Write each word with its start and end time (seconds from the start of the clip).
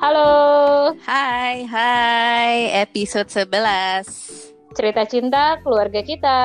Halo, 0.00 0.96
Hai, 1.04 1.68
hai, 1.68 2.72
episode 2.88 3.28
11 3.28 4.48
cerita 4.72 5.04
cinta 5.04 5.60
keluarga 5.60 6.00
kita. 6.00 6.40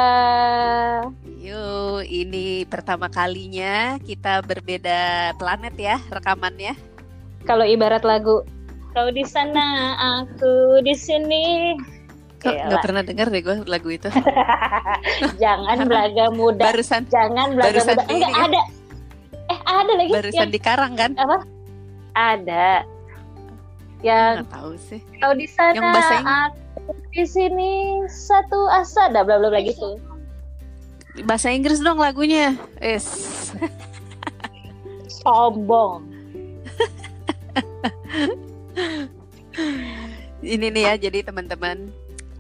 Yuk, 1.40 2.04
ini 2.04 2.68
pertama 2.68 3.08
kalinya 3.08 3.96
kita 4.04 4.44
berbeda 4.44 5.32
planet 5.40 5.72
ya 5.80 6.04
rekamannya 6.12 6.76
Kalau 7.48 7.64
ibarat 7.64 8.04
lagu, 8.04 8.44
kau 8.92 9.08
di 9.16 9.24
sana, 9.24 9.96
aku 10.20 10.84
di 10.84 10.92
sini. 10.92 11.80
Kok 12.44 12.52
nggak 12.52 12.84
pernah 12.84 13.08
denger 13.08 13.28
deh 13.32 13.40
gue 13.40 13.58
lagu 13.72 13.88
itu 13.88 14.12
Jangan 15.48 15.88
belaga 15.88 16.28
muda, 16.36 16.76
Barusan, 16.76 17.08
jangan 17.08 17.56
belaga 17.56 17.72
barusan 17.72 17.96
muda. 18.04 18.12
Enggak 18.12 18.32
ya? 18.36 18.44
ada. 18.52 18.62
Eh 19.48 19.60
ada 19.64 19.94
lagi 19.96 20.12
barusan 20.12 20.40
yang 20.44 20.52
di 20.52 20.60
Karang 20.60 20.94
kan? 21.00 21.16
apa? 21.16 21.38
Ada. 22.20 22.95
Yang 24.04 24.36
Nggak 24.44 24.52
tahu 24.52 24.78
sih. 24.80 25.00
Kau 25.22 25.34
di 25.36 25.48
sana, 25.48 25.74
Yang 25.76 25.84
bahasa 25.94 26.16
Ing- 26.20 26.28
aku 26.28 26.92
di 27.16 27.24
sini, 27.24 27.72
satu 28.12 28.68
asa, 28.72 29.10
dah 29.14 29.24
bla 29.24 29.40
bla 29.40 29.50
bla 29.50 29.62
gitu. 29.64 30.00
Bahasa 31.24 31.50
Inggris 31.54 31.80
dong 31.80 32.00
lagunya. 32.00 32.56
Es 32.84 33.08
Sombong. 35.24 36.04
Ini 40.46 40.68
nih 40.70 40.84
ya, 40.92 40.96
jadi 41.00 41.24
teman-teman 41.26 41.90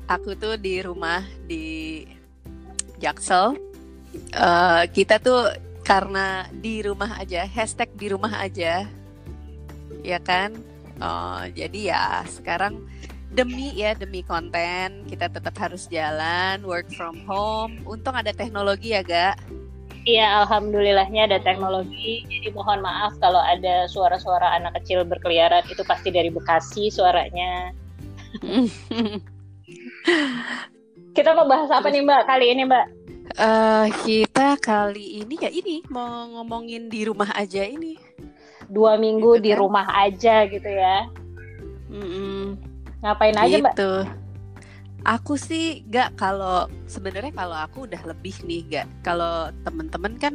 Aku 0.05 0.37
tuh 0.37 0.53
di 0.59 0.83
rumah 0.85 1.25
di 1.49 2.05
Jaksel. 3.01 3.57
Eh, 4.29 4.83
Kita 4.93 5.17
tuh 5.17 5.49
karena 5.81 6.45
di 6.53 6.85
rumah 6.85 7.17
aja 7.17 7.41
Hashtag 7.49 7.89
di 7.97 8.13
rumah 8.13 8.37
aja. 8.37 8.85
Ya 10.05 10.19
kan 10.21 10.53
Eh, 10.99 11.43
Jadi 11.55 11.91
ya 11.91 12.23
sekarang 12.27 12.83
demi 13.35 13.75
ya 13.75 13.91
demi 13.91 14.23
konten 14.23 15.03
kita 15.11 15.27
tetap 15.27 15.51
harus 15.59 15.91
jalan 15.91 16.63
work 16.63 16.87
from 16.95 17.19
home 17.27 17.75
untung 17.83 18.15
ada 18.15 18.31
teknologi 18.31 18.95
ya 18.95 19.03
gak 19.03 19.35
Iya, 20.05 20.45
alhamdulillahnya 20.45 21.25
ada 21.25 21.41
teknologi. 21.41 22.21
Jadi 22.29 22.53
mohon 22.53 22.85
maaf 22.85 23.17
kalau 23.17 23.41
ada 23.41 23.89
suara-suara 23.89 24.53
anak 24.53 24.77
kecil 24.77 25.01
berkeliaran 25.01 25.65
itu 25.65 25.81
pasti 25.81 26.13
dari 26.13 26.29
Bekasi 26.29 26.93
suaranya. 26.93 27.73
Kita 31.17 31.33
mau 31.33 31.49
bahas 31.49 31.73
apa 31.73 31.89
nih 31.89 32.05
Mbak 32.05 32.21
kali 32.29 32.53
ini 32.53 32.69
Mbak? 32.69 32.85
Eh, 33.33 33.87
kita 34.05 34.61
kali 34.61 35.25
ini 35.25 35.41
ya 35.41 35.49
ini 35.49 35.81
mau 35.89 36.29
ngomongin 36.37 36.85
di 36.85 37.09
rumah 37.09 37.33
aja 37.33 37.65
ini 37.65 37.97
Dua 38.67 38.97
minggu 38.97 39.37
Gitu 39.37 39.43
di 39.45 39.51
kan. 39.53 39.59
rumah 39.61 39.87
aja 39.93 40.35
gitu 40.45 40.65
ya. 40.67 41.05
Mm-mm. 41.89 42.57
Ngapain 43.01 43.37
aja 43.37 43.55
Mbak? 43.55 43.73
gitu. 43.73 43.91
Aku 45.05 45.37
sih 45.37 45.85
gak 45.85 46.17
kalau 46.17 46.65
sebenarnya 46.89 47.29
kalau 47.29 47.53
aku 47.53 47.85
udah 47.85 48.01
lebih 48.09 48.33
nih 48.41 48.61
gak. 48.73 48.87
Kalau 49.05 49.53
temen-temen 49.61 50.17
kan 50.17 50.33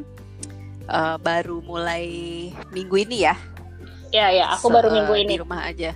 eh, 0.87 1.17
baru 1.19 1.59
mulai 1.67 2.07
minggu 2.71 3.03
ini 3.03 3.27
ya. 3.27 3.35
Ya 4.11 4.31
ya, 4.31 4.55
aku 4.55 4.71
se- 4.71 4.75
baru 4.75 4.89
minggu 4.91 5.15
eh, 5.15 5.21
ini. 5.23 5.35
di 5.35 5.39
rumah 5.43 5.67
aja. 5.67 5.91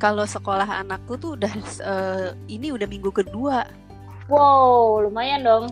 Kalau 0.00 0.24
sekolah 0.24 0.80
anakku 0.80 1.20
tuh 1.20 1.36
udah 1.36 1.52
eh, 1.84 2.26
ini 2.48 2.72
udah 2.72 2.88
minggu 2.88 3.12
kedua. 3.12 3.68
Wow, 4.32 5.04
lumayan 5.04 5.44
dong. 5.44 5.64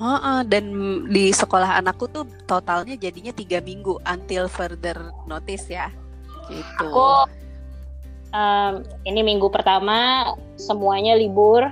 Ha-ha. 0.00 0.42
Dan 0.48 0.72
di 1.12 1.28
sekolah 1.30 1.76
anakku 1.76 2.08
tuh 2.08 2.24
totalnya 2.48 2.96
jadinya 2.96 3.36
tiga 3.36 3.60
minggu 3.60 4.00
until 4.08 4.48
further 4.48 5.12
notice 5.28 5.68
ya. 5.68 5.92
Gitu. 6.48 6.64
Aku 6.80 7.28
em, 8.32 8.82
ini 9.04 9.20
minggu 9.20 9.52
pertama 9.52 10.32
semuanya 10.56 11.14
libur. 11.14 11.68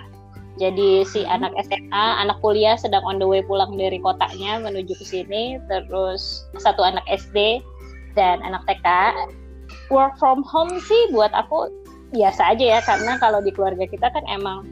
Jadi 0.59 1.07
si 1.07 1.23
Hmm. 1.25 1.41
anak 1.41 1.55
SMA, 1.71 2.05
anak 2.21 2.43
kuliah 2.43 2.75
sedang 2.77 3.01
on 3.07 3.17
the 3.17 3.25
way 3.25 3.41
pulang 3.41 3.79
dari 3.79 3.97
kotanya 4.03 4.61
menuju 4.61 4.93
ke 4.93 5.05
sini. 5.07 5.57
Terus 5.71 6.45
satu 6.61 6.85
anak 6.85 7.07
SD 7.09 7.65
dan 8.13 8.45
anak 8.45 8.61
TK. 8.69 9.17
Work 9.89 10.21
from 10.21 10.45
home 10.45 10.77
sih 10.85 11.09
buat 11.17 11.33
aku 11.33 11.73
biasa 12.13 12.57
aja 12.57 12.65
ya 12.77 12.81
karena 12.85 13.21
kalau 13.21 13.41
di 13.41 13.53
keluarga 13.53 13.85
kita 13.85 14.09
kan 14.09 14.25
emang 14.29 14.65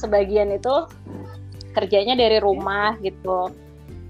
sebagian 0.00 0.52
itu 0.52 0.88
kerjanya 1.78 2.18
dari 2.18 2.42
rumah 2.42 2.98
gitu. 3.00 3.54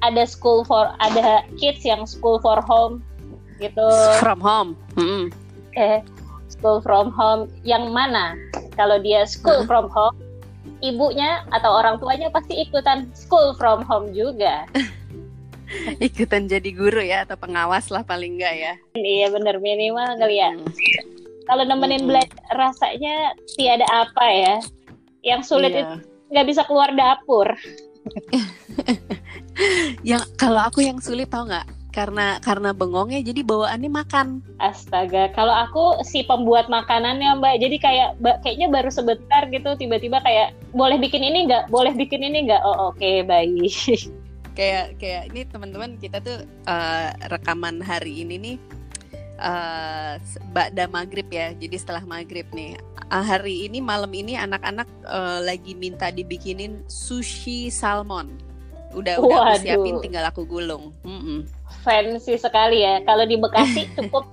Ada 0.00 0.24
school 0.24 0.62
for 0.64 0.88
ada 1.02 1.44
kids 1.58 1.84
yang 1.84 2.06
school 2.08 2.38
for 2.40 2.62
home 2.62 3.02
gitu 3.58 3.84
From 4.22 4.38
home. 4.38 4.70
Mm-mm. 4.94 5.28
eh 5.74 6.00
school 6.48 6.80
from 6.80 7.10
home 7.12 7.50
yang 7.62 7.90
mana? 7.92 8.38
Kalau 8.78 8.96
dia 8.98 9.26
school 9.26 9.66
from 9.66 9.90
home, 9.90 10.14
ibunya 10.80 11.42
atau 11.50 11.76
orang 11.76 11.98
tuanya 11.98 12.30
pasti 12.30 12.62
ikutan 12.62 13.10
school 13.12 13.52
from 13.58 13.82
home 13.82 14.14
juga. 14.14 14.64
ikutan 16.00 16.48
jadi 16.48 16.70
guru 16.72 17.02
ya 17.04 17.28
atau 17.28 17.36
pengawas 17.36 17.92
lah 17.92 18.00
paling 18.00 18.38
enggak 18.40 18.54
ya. 18.56 18.72
Iya 18.96 19.28
bener 19.28 19.60
minimal 19.60 20.16
kali 20.16 20.40
ya. 20.40 20.54
Kalau 21.44 21.64
nemenin 21.64 22.04
Mm-mm. 22.04 22.08
belajar 22.08 22.42
rasanya 22.54 23.34
tiada 23.58 23.84
apa 23.90 24.26
ya. 24.30 24.54
Yang 25.26 25.40
sulit 25.50 25.72
Iya. 25.74 25.82
itu 25.84 25.96
nggak 26.32 26.46
bisa 26.48 26.62
keluar 26.68 26.92
dapur. 26.94 27.48
Yang 30.06 30.22
kalau 30.38 30.62
aku 30.62 30.86
yang 30.86 31.02
sulit 31.02 31.28
tau 31.28 31.44
nggak? 31.44 31.66
Karena 31.90 32.38
karena 32.38 32.70
bengongnya 32.70 33.18
jadi 33.26 33.42
bawaannya 33.42 33.90
makan. 33.90 34.38
Astaga, 34.62 35.34
kalau 35.34 35.50
aku 35.50 35.98
si 36.06 36.22
pembuat 36.22 36.70
makanannya 36.70 37.42
Mbak, 37.42 37.54
jadi 37.58 37.76
kayak 37.82 38.08
kayaknya 38.46 38.70
baru 38.70 38.86
sebentar 38.92 39.42
gitu, 39.50 39.74
tiba-tiba 39.74 40.22
kayak 40.22 40.54
boleh 40.70 40.94
bikin 40.94 41.26
ini 41.26 41.50
nggak, 41.50 41.66
boleh 41.74 41.90
bikin 41.98 42.22
ini 42.22 42.46
nggak, 42.46 42.62
oh 42.62 42.94
oke 42.94 43.26
baik. 43.26 43.74
Kayak 44.58 44.98
kayak 44.98 45.30
ini 45.30 45.46
teman-teman 45.46 45.94
kita 46.02 46.18
tuh 46.18 46.42
eh, 46.42 47.08
rekaman 47.30 47.78
hari 47.78 48.26
ini 48.26 48.34
nih 48.42 48.56
eh 49.38 50.14
ba'da 50.50 50.90
maghrib 50.90 51.26
ya. 51.30 51.54
Jadi 51.54 51.76
setelah 51.78 52.02
maghrib 52.04 52.46
nih. 52.50 52.76
Ah, 53.08 53.24
hari 53.24 53.70
ini 53.70 53.80
malam 53.80 54.10
ini 54.12 54.36
anak-anak 54.36 54.88
eh, 55.06 55.40
lagi 55.46 55.72
minta 55.78 56.10
dibikinin 56.12 56.82
sushi 56.90 57.70
salmon. 57.72 58.34
Udah 58.92 59.20
udah 59.22 59.54
aku 59.54 59.62
siapin 59.62 59.96
tinggal 60.02 60.24
aku 60.26 60.42
gulung. 60.44 60.90
Mm-mm. 61.06 61.46
fancy 61.86 62.34
sekali 62.36 62.82
ya. 62.82 63.00
Kalau 63.06 63.24
di 63.24 63.38
Bekasi 63.38 63.88
cukup 63.96 64.26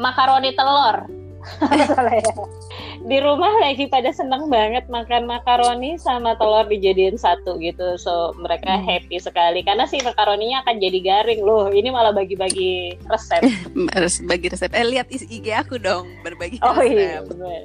makaroni 0.00 0.56
telur. 0.56 1.21
Di 3.02 3.18
rumah 3.18 3.50
lagi 3.58 3.86
pada 3.86 4.14
seneng 4.14 4.46
banget 4.46 4.86
makan 4.86 5.26
makaroni 5.26 5.98
sama 5.98 6.38
telur 6.38 6.64
dijadiin 6.64 7.18
satu 7.18 7.58
gitu. 7.58 7.98
So 7.98 8.32
mereka 8.38 8.78
Hmm. 8.78 8.86
happy 8.86 9.18
sekali 9.18 9.60
karena 9.60 9.84
si 9.84 9.98
makaroninya 10.00 10.62
akan 10.62 10.78
jadi 10.78 10.98
garing 11.02 11.42
loh. 11.42 11.68
Ini 11.68 11.90
malah 11.90 12.14
bagi-bagi 12.14 12.94
resep. 13.04 13.42
Harus 13.94 14.22
bagi 14.22 14.46
resep. 14.48 14.70
Eh 14.70 14.86
lihat 14.86 15.10
IG 15.10 15.50
aku 15.50 15.76
dong 15.76 16.06
berbagi 16.22 16.62
Oh 16.62 16.72
resep. 16.72 16.94
iya 16.94 17.18
bener. 17.20 17.62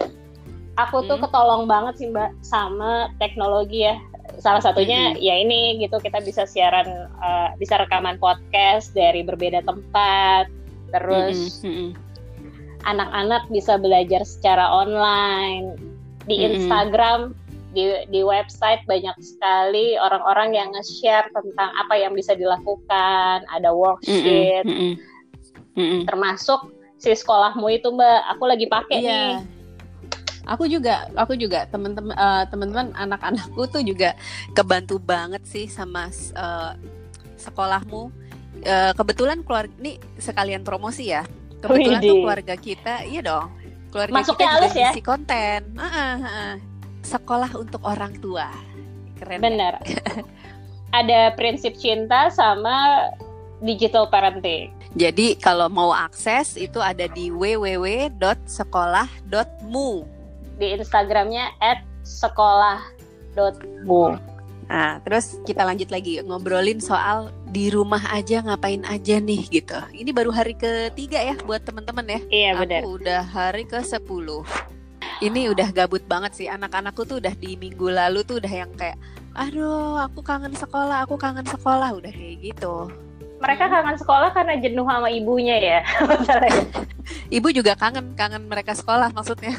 Aku 0.77 1.01
tuh 1.03 1.17
Hmm. 1.17 1.23
ketolong 1.23 1.63
banget 1.65 1.93
sih 1.97 2.07
Mbak 2.09 2.29
sama 2.41 3.09
teknologi 3.17 3.85
ya. 3.85 3.97
Salah 4.37 4.61
satunya 4.61 5.13
Mm-mm. 5.13 5.23
ya 5.23 5.35
ini 5.35 5.81
gitu 5.81 5.97
kita 5.97 6.21
bisa 6.21 6.45
siaran 6.45 6.85
eh, 7.17 7.49
bisa 7.57 7.77
rekaman 7.77 8.17
podcast 8.17 8.93
dari 8.93 9.21
berbeda 9.21 9.61
tempat. 9.63 10.45
Terus 10.87 11.61
Mm-mm, 11.61 11.93
mm-mm. 11.93 12.06
Anak-anak 12.87 13.45
bisa 13.51 13.75
belajar 13.75 14.23
secara 14.23 14.63
online 14.71 15.75
di. 16.25 16.43
Instagram 16.47 17.35
di 17.75 17.91
di 18.09 18.23
website 18.23 18.81
banyak 18.87 19.13
sekali 19.19 19.99
orang-orang 19.99 20.55
yang 20.55 20.71
nge-share 20.71 21.27
tentang 21.35 21.69
apa 21.77 21.99
yang 21.99 22.15
bisa 22.15 22.33
dilakukan 22.33 23.43
ada 23.51 23.69
worksheet 23.75 24.63
Mm-mm, 24.63 24.95
mm-mm. 25.75 26.01
termasuk 26.07 26.71
si 26.97 27.11
sekolahmu 27.13 27.67
itu 27.69 27.91
mbak 27.91 28.33
aku 28.33 28.43
lagi 28.47 28.65
pakai 28.65 28.97
Iya. 29.03 29.11
nih 29.11 29.31
Aku 30.47 30.63
juga, 30.63 31.11
aku 31.19 31.35
juga 31.35 31.67
teman-teman 31.67 32.15
eh, 32.15 32.43
teman-teman 32.47 32.95
anak-anakku 32.95 33.67
tuh 33.67 33.83
juga 33.83 34.15
kebantu 34.55 34.95
banget 34.95 35.43
sih 35.43 35.67
sama 35.67 36.07
eh, 36.07 36.71
sekolahmu. 37.35 38.07
Eh, 38.63 38.95
kebetulan 38.95 39.43
keluarga 39.43 39.75
ini 39.83 39.99
sekalian 40.15 40.63
promosi 40.63 41.11
ya. 41.11 41.27
Kebetulan 41.67 41.99
Widih. 41.99 42.09
tuh 42.09 42.15
keluarga 42.23 42.55
kita, 42.55 42.93
iya 43.03 43.21
dong. 43.21 43.47
Keluarga 43.91 44.13
Masuknya 44.15 44.47
halus 44.55 44.73
ya? 44.75 44.91
konten. 45.03 45.59
Heeh, 45.75 46.13
heeh. 46.23 46.53
Sekolah 47.03 47.51
untuk 47.55 47.81
orang 47.83 48.15
tua. 48.19 48.47
Keren. 49.17 49.41
ya? 49.41 49.49
bener 49.49 49.73
ada 50.99 51.33
prinsip 51.35 51.73
cinta 51.75 52.29
sama 52.29 53.09
digital 53.65 54.05
parenting 54.13 54.69
Jadi 54.97 55.35
kalau 55.37 55.69
mau 55.69 55.91
akses 55.93 56.57
itu 56.57 56.81
ada 56.81 57.05
di 57.11 57.29
www.sekolah.mu. 57.33 58.29
di 60.57 60.67
Instagramnya 60.73 61.53
at 61.61 61.81
sekolah.mu 62.05 64.03
Nah, 64.67 64.99
terus 64.99 65.39
kita 65.47 65.63
lanjut 65.63 65.87
lagi 65.87 66.19
ngobrolin 66.19 66.83
soal 66.83 67.31
di 67.47 67.71
rumah 67.71 68.03
aja 68.11 68.43
ngapain 68.43 68.83
aja 68.83 69.23
nih 69.23 69.41
gitu. 69.47 69.79
Ini 69.95 70.11
baru 70.11 70.35
hari 70.35 70.53
ketiga 70.53 71.23
ya 71.23 71.35
buat 71.47 71.63
teman-teman 71.63 72.05
ya. 72.05 72.19
Iya 72.27 72.49
benar. 72.59 72.81
Aku 72.83 72.99
udah 72.99 73.23
hari 73.23 73.63
ke 73.63 73.79
10 73.79 74.03
Ini 75.17 75.49
udah 75.49 75.67
gabut 75.73 76.03
banget 76.05 76.37
sih. 76.37 76.47
Anak-anakku 76.51 77.07
tuh 77.07 77.17
udah 77.17 77.33
di 77.33 77.57
minggu 77.57 77.89
lalu 77.89 78.21
tuh 78.21 78.37
udah 78.37 78.53
yang 78.53 78.69
kayak, 78.77 78.99
aduh 79.33 79.97
aku 79.97 80.21
kangen 80.21 80.53
sekolah, 80.53 81.07
aku 81.07 81.17
kangen 81.17 81.47
sekolah, 81.47 81.89
udah 81.97 82.11
kayak 82.13 82.37
gitu. 82.53 82.91
Mereka 83.41 83.65
kangen 83.65 83.97
sekolah 83.97 84.29
karena 84.35 84.61
jenuh 84.61 84.85
sama 84.85 85.09
ibunya 85.09 85.57
ya. 85.57 85.79
Ibu 87.37 87.49
juga 87.55 87.73
kangen, 87.73 88.13
kangen 88.13 88.45
mereka 88.45 88.77
sekolah 88.77 89.09
maksudnya. 89.15 89.57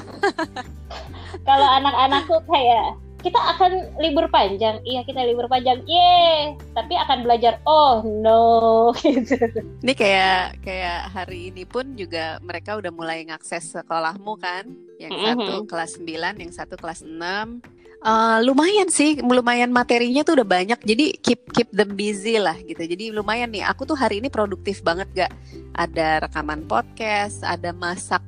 Kalau 1.49 1.69
anak-anakku 1.81 2.39
kayak 2.47 3.08
kita 3.29 3.41
akan 3.55 3.71
libur 4.01 4.33
panjang, 4.33 4.81
iya 4.89 5.05
kita 5.05 5.21
libur 5.23 5.45
panjang, 5.47 5.85
ye, 5.85 6.57
tapi 6.73 6.97
akan 6.97 7.29
belajar, 7.29 7.61
oh 7.69 8.01
no, 8.01 8.89
gitu. 9.05 9.37
Ini 9.85 9.93
kayak 9.93 10.65
kayak 10.65 11.13
hari 11.13 11.53
ini 11.53 11.69
pun 11.69 11.93
juga 11.93 12.41
mereka 12.41 12.81
udah 12.81 12.89
mulai 12.89 13.29
ngakses 13.29 13.77
sekolahmu 13.77 14.41
kan. 14.41 14.65
Yang 14.97 15.13
Mhm. 15.13 15.25
satu 15.29 15.55
kelas 15.69 15.91
9, 16.01 16.35
yang 16.41 16.53
satu 16.57 16.75
kelas 16.75 17.05
6. 17.05 17.61
Eh, 17.99 18.39
lumayan 18.47 18.87
sih, 18.89 19.19
lumayan 19.19 19.75
materinya 19.75 20.23
tuh 20.23 20.39
udah 20.39 20.47
banyak. 20.47 20.79
Jadi 20.87 21.19
keep 21.19 21.51
keep 21.51 21.69
them 21.75 21.99
busy 21.99 22.39
lah 22.39 22.55
gitu. 22.63 22.79
Jadi 22.79 23.11
lumayan 23.11 23.51
nih. 23.51 23.67
Aku 23.67 23.83
tuh 23.83 23.99
hari 23.99 24.23
ini 24.23 24.31
produktif 24.31 24.87
banget 24.87 25.11
gak? 25.15 25.33
Ada 25.75 26.23
rekaman 26.23 26.63
podcast, 26.65 27.43
ada 27.43 27.75
masak 27.75 28.23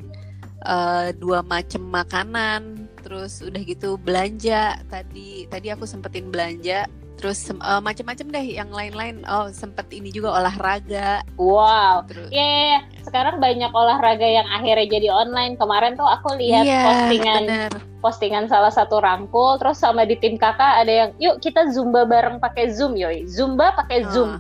eh, 0.60 1.14
dua 1.16 1.40
macam 1.40 1.80
makanan, 1.88 2.89
terus 3.10 3.42
udah 3.42 3.62
gitu 3.66 3.98
belanja. 3.98 4.78
Tadi 4.86 5.50
tadi 5.50 5.66
aku 5.74 5.82
sempetin 5.82 6.30
belanja. 6.30 6.86
Terus 7.18 7.42
sem- 7.42 7.58
eh, 7.60 7.82
macam-macam 7.82 8.26
deh 8.30 8.46
yang 8.54 8.70
lain-lain. 8.70 9.26
Oh, 9.26 9.50
sempet 9.50 9.90
ini 9.90 10.08
juga 10.08 10.30
olahraga. 10.32 11.20
Wow, 11.36 12.06
Terus 12.06 12.30
ya 12.30 12.38
ya, 12.40 12.62
ya. 12.64 12.78
sekarang 13.02 13.42
banyak 13.42 13.68
olahraga 13.74 14.24
yang 14.24 14.46
akhirnya 14.46 14.86
jadi 14.88 15.10
online. 15.10 15.58
Kemarin 15.58 15.98
tuh 15.98 16.06
aku 16.06 16.38
lihat 16.38 16.64
Iya, 16.64 16.80
postingan 16.86 17.42
bener. 17.44 17.70
postingan 18.00 18.44
salah 18.48 18.72
satu 18.72 19.02
rangkul, 19.02 19.60
terus 19.60 19.76
sama 19.76 20.08
di 20.08 20.16
tim 20.16 20.40
kakak 20.40 20.80
ada 20.80 20.88
yang, 20.88 21.10
yuk 21.20 21.42
kita 21.44 21.68
zumba 21.68 22.08
bareng 22.08 22.40
pakai 22.40 22.72
zoom 22.72 22.96
yoi, 22.96 23.28
zumba 23.28 23.76
pakai 23.76 24.06
Oh. 24.06 24.10
zoom. 24.14 24.30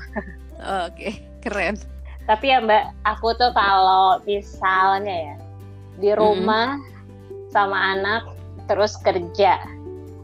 Oh, 0.56 0.86
Oke, 0.88 1.20
keren. 1.44 1.76
Tapi 2.24 2.48
ya 2.48 2.64
mbak, 2.64 2.96
aku 3.04 3.36
tuh 3.36 3.52
kalau 3.52 4.22
misalnya 4.24 5.12
ya 5.12 5.36
di 6.00 6.16
rumah 6.16 6.80
sama 7.52 7.76
anak 7.92 8.24
terus 8.70 8.94
kerja, 9.02 9.58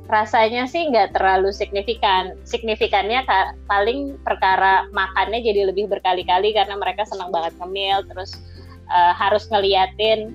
rasanya 0.07 0.71
sih 0.71 0.87
nggak 0.87 1.19
terlalu 1.19 1.51
signifikan. 1.51 2.39
Signifikannya 2.47 3.27
ka- 3.27 3.59
paling 3.67 4.15
perkara 4.23 4.87
makannya 4.95 5.43
jadi 5.43 5.75
lebih 5.75 5.91
berkali-kali 5.91 6.55
karena 6.55 6.79
mereka 6.79 7.03
senang 7.03 7.35
banget 7.35 7.59
ngemil, 7.59 8.07
terus 8.07 8.39
eh, 8.87 9.13
harus 9.19 9.51
ngeliatin 9.51 10.31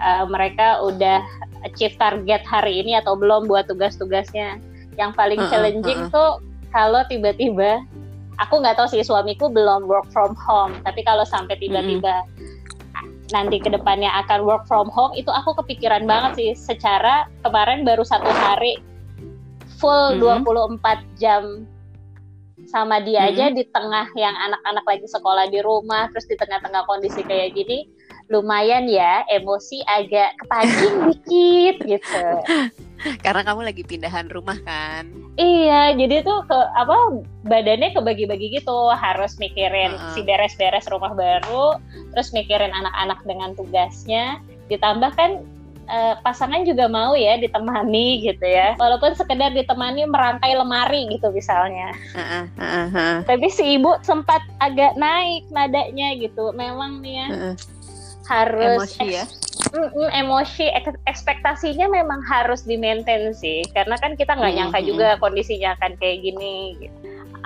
eh, 0.00 0.24
mereka 0.24 0.80
udah 0.80 1.20
achieve 1.68 1.92
target 2.00 2.40
hari 2.48 2.80
ini 2.80 2.96
atau 2.96 3.12
belum 3.12 3.44
buat 3.44 3.68
tugas-tugasnya. 3.68 4.56
Yang 4.96 5.12
paling 5.20 5.40
challenging 5.52 6.08
heeh. 6.08 6.12
tuh 6.16 6.40
kalau 6.72 7.04
tiba-tiba 7.12 7.84
aku 8.40 8.64
nggak 8.64 8.80
tahu 8.80 8.88
sih 8.88 9.04
suamiku 9.04 9.52
belum 9.52 9.84
work 9.84 10.08
from 10.08 10.32
home, 10.32 10.72
tapi 10.80 11.04
kalau 11.04 11.28
sampai 11.28 11.60
tiba-tiba 11.60 12.24
nanti 13.30 13.62
ke 13.62 13.70
depannya 13.70 14.10
akan 14.26 14.46
work 14.46 14.64
from 14.66 14.90
home 14.90 15.14
itu 15.14 15.30
aku 15.30 15.54
kepikiran 15.62 16.06
banget 16.06 16.32
sih. 16.36 16.50
Secara 16.54 17.26
kemarin 17.46 17.82
baru 17.86 18.02
satu 18.02 18.28
hari 18.28 18.78
full 19.80 20.18
Mhm. 20.18 20.44
24 20.44 21.00
jam 21.16 21.64
sama 22.68 23.00
dia 23.00 23.32
aja 23.32 23.48
di 23.50 23.64
tengah 23.72 24.06
yang 24.14 24.36
anak-anak 24.36 24.84
lagi 24.84 25.06
sekolah 25.08 25.48
di 25.48 25.64
rumah 25.64 26.12
terus 26.12 26.28
di 26.28 26.36
tengah-tengah 26.36 26.84
kondisi 26.84 27.24
kayak 27.24 27.56
gini. 27.56 27.88
Lumayan 28.30 28.86
ya 28.86 29.26
emosi 29.26 29.82
agak 29.90 30.38
kepancing 30.38 30.94
dikit 31.10 31.76
gitu 31.82 32.24
Karena 33.24 33.42
kamu 33.44 33.60
lagi 33.66 33.82
pindahan 33.84 34.28
rumah 34.28 34.58
kan. 34.62 35.08
Iya, 35.40 35.96
jadi 35.96 36.20
tuh 36.20 36.44
ke 36.44 36.58
apa 36.76 37.24
badannya 37.48 37.96
kebagi-bagi 37.96 38.60
gitu, 38.60 38.92
harus 38.92 39.40
mikirin 39.40 39.96
Heeh. 39.96 40.12
si 40.12 40.20
beres-beres 40.20 40.84
rumah 40.92 41.16
baru, 41.16 41.80
terus 42.12 42.28
mikirin 42.36 42.74
anak-anak 42.74 43.20
dengan 43.24 43.56
tugasnya, 43.56 44.36
ditambah 44.68 45.12
kan 45.16 45.40
eh, 45.88 46.14
pasangan 46.20 46.68
juga 46.68 46.92
mau 46.92 47.16
ya 47.16 47.40
ditemani 47.40 48.20
gitu 48.26 48.44
ya, 48.44 48.76
walaupun 48.76 49.16
sekedar 49.16 49.56
ditemani 49.56 50.04
merangkai 50.04 50.52
lemari 50.52 51.08
gitu 51.08 51.32
misalnya. 51.32 51.96
Heeh, 52.12 52.44
heeh, 52.60 52.86
heeh, 52.92 53.18
Tapi 53.24 53.48
si 53.48 53.80
ibu 53.80 53.96
sempat 54.04 54.44
agak 54.60 54.98
naik 55.00 55.48
nadanya 55.48 56.20
gitu, 56.20 56.52
memang 56.52 57.00
nih 57.00 57.14
ya 57.16 57.26
heeh. 57.32 57.54
harus 58.28 58.76
Emosi 58.76 59.06
ya. 59.08 59.24
Mm-mm, 59.70 60.08
emosi 60.10 60.66
ek- 60.66 60.98
ekspektasinya 61.06 61.86
memang 61.86 62.20
harus 62.26 62.66
di 62.66 62.74
maintain 62.74 63.30
sih 63.30 63.62
karena 63.70 63.94
kan 63.96 64.18
kita 64.18 64.34
nggak 64.34 64.54
nyangka 64.58 64.80
juga 64.82 65.14
kondisinya 65.22 65.78
akan 65.78 65.94
kayak 65.96 66.26
gini 66.26 66.74
gitu. 66.76 66.96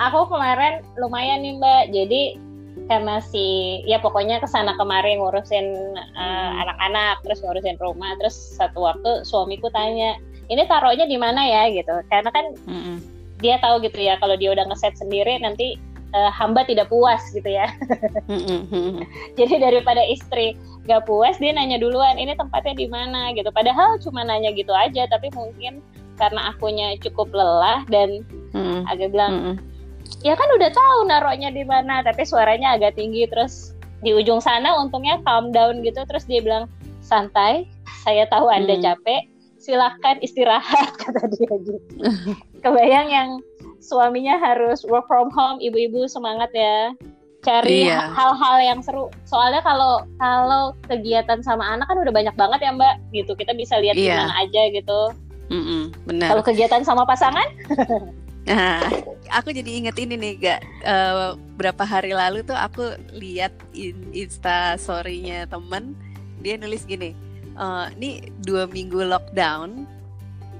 aku 0.00 0.32
kemarin 0.32 0.80
lumayan 0.96 1.44
nih 1.44 1.54
mbak 1.60 1.82
jadi 1.92 2.22
karena 2.88 3.20
si 3.22 3.44
ya 3.84 4.00
pokoknya 4.00 4.40
ke 4.40 4.48
sana 4.48 4.72
kemari 4.74 5.20
ngurusin 5.20 5.94
uh, 6.16 6.32
Hmm. 6.54 6.62
anak-anak 6.64 7.20
terus 7.22 7.44
ngurusin 7.44 7.76
rumah 7.78 8.16
terus 8.18 8.34
satu 8.34 8.82
waktu 8.82 9.22
suamiku 9.22 9.68
tanya 9.70 10.16
ini 10.48 10.64
taruhnya 10.64 11.04
di 11.04 11.16
mana 11.16 11.44
ya 11.44 11.68
gitu 11.70 11.92
karena 12.08 12.30
kan 12.32 12.46
Mm-mm. 12.64 12.96
dia 13.38 13.60
tahu 13.60 13.84
gitu 13.84 14.00
ya 14.00 14.16
kalau 14.16 14.34
dia 14.34 14.52
udah 14.52 14.64
ngeset 14.64 14.96
sendiri 14.96 15.36
nanti 15.40 15.76
uh, 16.14 16.30
hamba 16.30 16.62
tidak 16.64 16.88
puas 16.88 17.20
gitu 17.34 17.46
ya. 17.46 17.66
Jadi 19.38 19.54
daripada 19.60 20.00
istri 20.06 20.54
gak 20.86 21.04
puas 21.10 21.36
dia 21.42 21.52
nanya 21.52 21.76
duluan 21.82 22.16
ini 22.16 22.32
tempatnya 22.38 22.74
di 22.78 22.86
mana? 22.88 23.34
gitu. 23.34 23.50
Padahal 23.50 23.98
cuma 24.00 24.22
nanya 24.22 24.54
gitu 24.54 24.70
aja 24.70 25.10
tapi 25.10 25.28
mungkin 25.34 25.82
karena 26.14 26.54
akunya 26.54 26.94
cukup 27.02 27.34
lelah 27.34 27.82
dan 27.90 28.22
Mm-mm, 28.54 28.86
agak 28.86 29.10
bilang 29.10 29.32
mm-mm. 29.34 29.56
ya 30.22 30.38
kan 30.38 30.46
udah 30.54 30.70
tahu 30.70 30.98
naruhnya 31.10 31.50
di 31.50 31.66
mana 31.66 32.06
tapi 32.06 32.22
suaranya 32.22 32.78
agak 32.78 32.94
tinggi 32.94 33.26
terus 33.26 33.74
di 34.06 34.14
ujung 34.14 34.38
sana 34.38 34.78
untungnya 34.78 35.18
calm 35.26 35.50
down 35.50 35.82
gitu. 35.82 36.06
Terus 36.06 36.24
dia 36.30 36.38
bilang 36.38 36.70
santai 37.02 37.66
saya 38.06 38.24
tahu 38.30 38.46
anda 38.48 38.78
Hmm. 38.78 38.94
capek 38.94 39.26
silakan 39.58 40.20
istirahat 40.20 40.92
kata 41.02 41.24
dia 41.34 41.52
gitu. 41.64 41.80
Kebayang 42.64 43.08
yang 43.10 43.28
suaminya 43.84 44.40
harus 44.40 44.80
work 44.88 45.04
from 45.04 45.28
home 45.28 45.60
ibu-ibu 45.60 46.08
semangat 46.08 46.48
ya. 46.56 46.96
Cari 47.44 47.84
Iya. 47.84 48.08
hal-hal 48.16 48.56
yang 48.64 48.80
seru. 48.80 49.12
Soalnya 49.28 49.60
kalau 49.60 50.00
kalau 50.16 50.72
kegiatan 50.88 51.44
sama 51.44 51.76
anak 51.76 51.92
kan 51.92 52.00
udah 52.00 52.08
banyak 52.08 52.32
banget 52.40 52.64
ya 52.64 52.72
mbak. 52.72 52.96
Gitu 53.12 53.36
kita 53.36 53.52
bisa 53.52 53.76
lihat 53.76 54.00
di 54.00 54.08
Iya. 54.08 54.24
mana 54.24 54.34
aja 54.40 54.62
gitu. 54.72 55.00
Mm-mm, 55.52 55.92
benar. 56.08 56.32
kalau 56.32 56.40
kegiatan 56.40 56.80
sama 56.80 57.04
pasangan? 57.04 57.44
Nah, 58.48 58.80
aku 59.28 59.52
jadi 59.52 59.68
inget 59.84 59.96
ini 60.00 60.16
nih, 60.16 60.32
gak 60.36 60.60
Eh, 60.84 61.30
berapa 61.56 61.80
hari 61.84 62.12
lalu 62.12 62.44
tuh 62.44 62.56
aku 62.56 62.96
lihat 63.12 63.52
in 63.72 63.96
Insta 64.12 64.76
story-nya 64.76 65.48
temen, 65.48 65.96
dia 66.44 66.60
nulis 66.60 66.84
gini, 66.84 67.16
ini 67.96 68.28
dua 68.44 68.68
minggu 68.68 69.00
lockdown 69.00 69.88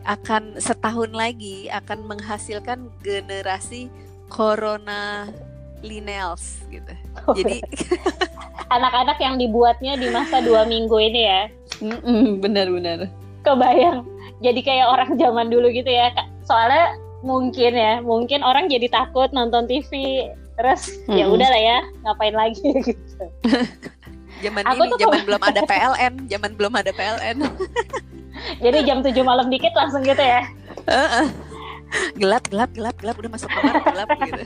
akan 0.04 0.60
setahun 0.60 1.10
lagi 1.12 1.68
akan 1.72 2.04
menghasilkan 2.04 2.92
generasi 3.00 3.88
corona 4.28 5.28
lineals 5.84 6.64
gitu. 6.72 6.92
Jadi 7.36 7.60
anak-anak 8.74 9.18
yang 9.20 9.36
dibuatnya 9.36 9.94
di 10.00 10.08
masa 10.10 10.40
dua 10.40 10.64
minggu 10.64 10.96
ini 10.98 11.20
ya 11.28 11.42
benar-benar. 12.40 13.10
kebayang 13.44 14.02
jadi 14.40 14.60
kayak 14.64 14.86
orang 14.88 15.10
zaman 15.20 15.46
dulu 15.52 15.68
gitu 15.70 15.88
ya 15.88 16.10
soalnya 16.48 16.96
mungkin 17.24 17.72
ya 17.76 18.00
mungkin 18.00 18.40
orang 18.44 18.68
jadi 18.68 18.88
takut 18.88 19.30
nonton 19.32 19.68
TV 19.68 19.88
terus 20.54 20.96
ya 21.10 21.26
Mm-mm. 21.28 21.34
udah 21.34 21.48
lah 21.50 21.62
ya 21.62 21.78
ngapain 22.06 22.34
lagi 22.34 22.68
gitu 22.88 23.24
Zaman 24.42 24.60
Aku 24.66 24.84
ini 24.84 25.00
zaman 25.00 25.24
belum 25.24 25.40
ada 25.40 25.60
PLN, 25.64 26.14
zaman 26.28 26.52
belum 26.60 26.72
ada 26.76 26.92
PLN. 26.92 27.48
Jadi 28.58 28.78
jam 28.82 28.98
7 29.00 29.14
malam 29.20 29.48
dikit 29.48 29.72
langsung 29.72 30.00
gitu 30.00 30.20
ya 30.20 30.42
Heeh. 30.84 31.26
gelap, 32.14 32.42
gelap, 32.48 32.70
gelap, 32.72 32.96
gelap 32.98 33.16
udah 33.16 33.30
masuk 33.30 33.48
kamar 33.48 33.74
gelap 33.84 34.08
gitu. 34.20 34.42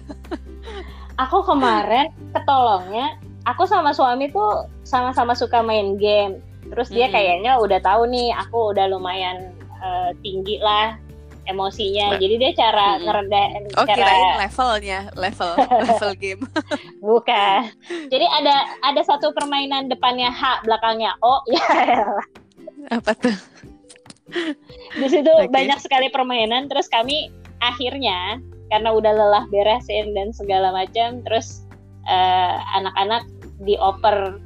aku 1.16 1.38
kemarin 1.42 2.06
ketolongnya 2.30 3.16
aku 3.42 3.64
sama 3.64 3.90
suami 3.90 4.28
tuh 4.28 4.68
sama-sama 4.82 5.32
suka 5.32 5.60
main 5.60 5.96
game 5.96 6.38
terus 6.68 6.88
dia 6.88 7.08
Mm. 7.08 7.14
kayaknya 7.14 7.52
udah 7.56 7.80
tahu 7.80 8.04
nih 8.06 8.28
aku 8.36 8.72
udah 8.72 8.86
lumayan 8.86 9.50
eh, 9.74 10.10
tinggi 10.20 10.60
lah 10.60 11.00
emosinya 11.44 12.12
Wah. 12.12 12.20
jadi 12.20 12.34
dia 12.36 12.50
cara 12.52 12.86
Mm-mm. 12.92 13.04
ngeredain 13.08 13.62
Oh 13.72 13.86
cara 13.86 13.96
kirain 13.96 14.36
levelnya, 14.38 15.00
level 15.16 15.52
level 15.88 16.12
game. 16.14 16.42
bukan 17.00 17.72
jadi 18.06 18.26
ada 18.28 18.54
ada 18.84 19.00
satu 19.00 19.32
permainan 19.32 19.88
depannya 19.88 20.28
H 20.28 20.60
belakangnya 20.62 21.16
O 21.18 21.40
ya. 21.48 21.64
Apa 22.90 23.16
tuh? 23.16 23.32
Di 25.00 25.06
situ 25.08 25.32
Oke. 25.32 25.48
banyak 25.48 25.78
sekali 25.80 26.12
permainan 26.12 26.68
terus 26.68 26.86
kami 26.88 27.32
akhirnya 27.58 28.38
karena 28.68 28.92
udah 28.92 29.12
lelah 29.16 29.44
beresin 29.48 30.12
dan 30.12 30.30
segala 30.30 30.70
macam 30.70 31.24
terus 31.24 31.64
eh, 32.04 32.54
anak-anak 32.76 33.24
dioper 33.64 34.36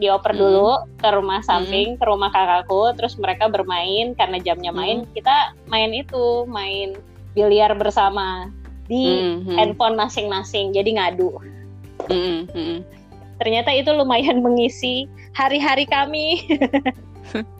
dioper 0.00 0.32
Hmm. 0.32 0.40
dulu 0.40 0.70
ke 0.96 1.08
rumah 1.12 1.40
samping 1.44 2.00
ke 2.00 2.04
rumah 2.08 2.32
kakakku 2.32 2.96
terus 2.96 3.20
mereka 3.20 3.46
bermain 3.52 4.16
karena 4.16 4.40
jamnya 4.40 4.72
main 4.72 5.04
Hmm. 5.04 5.12
kita 5.12 5.54
main 5.68 5.92
itu 5.92 6.48
main 6.48 6.96
biliar 7.36 7.76
bersama 7.78 8.48
di 8.90 9.06
Hmm, 9.06 9.46
hmm, 9.46 9.56
handphone 9.60 9.94
masing-masing 9.94 10.74
jadi 10.74 10.98
ngadu 10.98 11.30
hmm, 12.10 12.48
hmm. 12.50 12.78
ternyata 13.38 13.70
itu 13.70 13.92
lumayan 13.94 14.42
mengisi 14.42 15.06
hari-hari 15.36 15.86
kami 15.86 16.42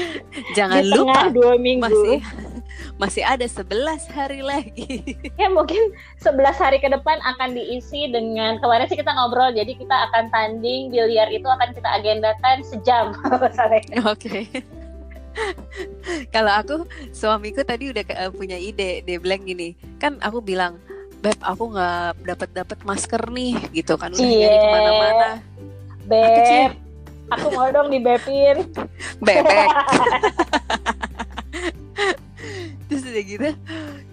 Jangan 0.56 0.82
di 0.82 0.90
lupa 0.92 1.28
dua 1.28 1.54
minggu 1.60 1.84
masih 1.84 2.18
masih 3.02 3.22
ada 3.24 3.46
11 3.46 4.08
hari 4.14 4.40
lagi. 4.44 5.18
ya 5.40 5.48
mungkin 5.50 5.92
11 6.22 6.38
hari 6.54 6.78
ke 6.78 6.88
depan 6.88 7.18
akan 7.34 7.56
diisi 7.56 8.08
dengan 8.10 8.62
kemarin 8.62 8.86
sih 8.86 8.98
kita 8.98 9.10
ngobrol 9.10 9.50
jadi 9.52 9.72
kita 9.74 9.96
akan 10.10 10.30
tanding 10.30 10.92
biliar 10.92 11.28
itu 11.32 11.46
akan 11.46 11.74
kita 11.74 11.88
agendakan 11.88 12.56
sejam. 12.62 13.16
Oke. 14.06 14.48
Kalau 16.28 16.52
aku 16.52 16.76
suamiku 17.08 17.64
tadi 17.64 17.88
udah 17.88 18.04
eh, 18.04 18.28
punya 18.28 18.60
ide, 18.60 19.00
dia 19.00 19.16
bilang 19.16 19.40
gini, 19.48 19.72
kan 19.96 20.20
aku 20.20 20.44
bilang, 20.44 20.76
beb 21.24 21.40
aku 21.40 21.72
nggak 21.72 22.20
dapat 22.28 22.48
dapat 22.52 22.78
masker 22.84 23.22
nih, 23.32 23.56
gitu 23.72 23.96
kan 23.96 24.12
udah 24.12 24.20
nyari 24.20 24.44
Cie. 24.44 24.60
ke 24.60 24.68
mana-mana, 24.68 25.28
Beb, 26.04 26.76
aku 27.38 27.48
mau 27.54 27.68
dong 27.72 27.88
dibepin. 27.88 28.66
bebek. 29.22 29.68
Terus 32.88 33.02
udah 33.08 33.24
gitu, 33.24 33.48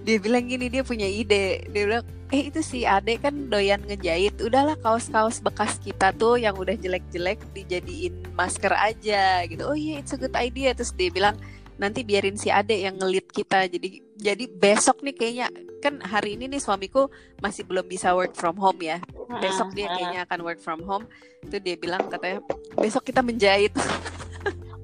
dia 0.08 0.18
bilang 0.24 0.48
gini 0.48 0.72
dia 0.72 0.88
punya 0.88 1.04
ide, 1.04 1.68
dia 1.68 1.84
bilang, 1.84 2.06
eh 2.32 2.48
itu 2.48 2.64
si 2.64 2.88
Ade 2.88 3.20
kan 3.20 3.52
doyan 3.52 3.84
ngejahit, 3.84 4.40
udahlah 4.40 4.80
kaos-kaos 4.80 5.44
bekas 5.44 5.76
kita 5.84 6.16
tuh 6.16 6.40
yang 6.40 6.56
udah 6.56 6.80
jelek-jelek 6.80 7.44
dijadiin 7.52 8.16
masker 8.40 8.72
aja, 8.72 9.44
gitu. 9.52 9.68
Oh 9.68 9.76
iya 9.76 10.00
it's 10.00 10.16
a 10.16 10.20
good 10.20 10.32
idea. 10.38 10.72
Terus 10.72 10.96
dia 10.96 11.12
bilang 11.12 11.36
nanti 11.80 12.04
biarin 12.04 12.36
si 12.36 12.52
Ade 12.52 12.76
yang 12.84 13.00
ngelit 13.00 13.32
kita. 13.32 13.66
Jadi 13.66 14.04
jadi 14.20 14.46
besok 14.52 15.02
nih 15.02 15.16
kayaknya 15.16 15.48
kan 15.80 16.04
hari 16.04 16.36
ini 16.36 16.52
nih 16.52 16.60
suamiku 16.60 17.08
masih 17.40 17.64
belum 17.64 17.88
bisa 17.88 18.12
work 18.12 18.36
from 18.36 18.60
home 18.60 18.84
ya. 18.84 19.00
Besok 19.40 19.72
dia 19.72 19.88
kayaknya 19.88 20.28
akan 20.28 20.40
work 20.44 20.60
from 20.60 20.84
home. 20.84 21.08
Itu 21.40 21.58
dia 21.64 21.80
bilang 21.80 22.12
katanya 22.12 22.44
besok 22.76 23.08
kita 23.08 23.24
menjahit. 23.24 23.74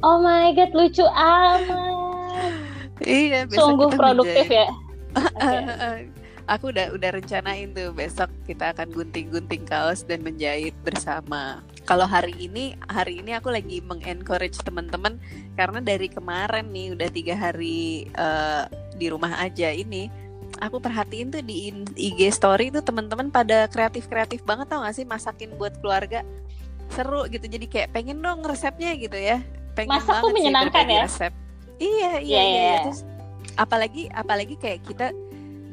Oh 0.03 0.21
my 0.21 0.53
god, 0.53 0.69
lucu 0.75 1.01
amat. 1.01 2.51
iya, 3.01 3.47
besok 3.47 3.73
Sungguh 3.73 3.89
kita 3.89 3.97
produktif 3.97 4.45
menjahit. 4.45 4.59
ya. 4.59 4.67
Oke. 5.95 6.24
Aku 6.45 6.69
udah 6.69 6.93
udah 6.93 7.09
rencanain 7.09 7.73
tuh 7.73 7.89
besok 7.89 8.29
kita 8.45 8.69
akan 8.77 8.93
gunting-gunting 8.93 9.65
kaos 9.65 10.05
dan 10.05 10.21
menjahit 10.21 10.77
bersama. 10.85 11.65
Kalau 11.89 12.05
hari 12.05 12.37
ini 12.37 12.77
hari 12.85 13.21
ini 13.25 13.33
aku 13.33 13.49
lagi 13.49 13.81
mengencourage 13.81 14.61
teman-teman 14.61 15.17
karena 15.57 15.81
dari 15.81 16.05
kemarin 16.05 16.69
nih 16.69 16.93
udah 16.93 17.09
tiga 17.09 17.33
hari 17.33 18.05
eh, 18.13 18.63
di 18.93 19.09
rumah 19.09 19.41
aja 19.41 19.73
ini 19.73 20.05
aku 20.61 20.77
perhatiin 20.77 21.33
tuh 21.33 21.41
di 21.41 21.73
IG 21.97 22.29
story 22.31 22.69
tuh 22.69 22.85
teman-teman 22.85 23.33
pada 23.33 23.65
kreatif-kreatif 23.67 24.45
banget 24.45 24.69
tau 24.69 24.85
gak 24.85 24.95
sih 24.95 25.03
masakin 25.03 25.51
buat 25.57 25.73
keluarga 25.81 26.21
seru 26.93 27.25
gitu 27.27 27.49
jadi 27.49 27.65
kayak 27.65 27.89
pengen 27.91 28.21
dong 28.21 28.45
resepnya 28.45 28.93
gitu 28.95 29.17
ya 29.17 29.41
pengen 29.73 29.99
Masak 29.99 30.21
tuh 30.21 30.29
banget 30.29 30.29
sih 30.29 30.35
menyenangkan 30.37 30.85
berbagi 30.85 30.95
ya? 30.95 31.03
resep 31.09 31.33
iya 31.81 31.81
iya 31.81 32.07
Iya, 32.07 32.13
iya, 32.21 32.41
iya. 32.45 32.61
iya. 32.61 32.77
terus 32.87 33.01
apalagi 33.55 34.03
apalagi 34.11 34.55
kayak 34.55 34.79
kita 34.87 35.05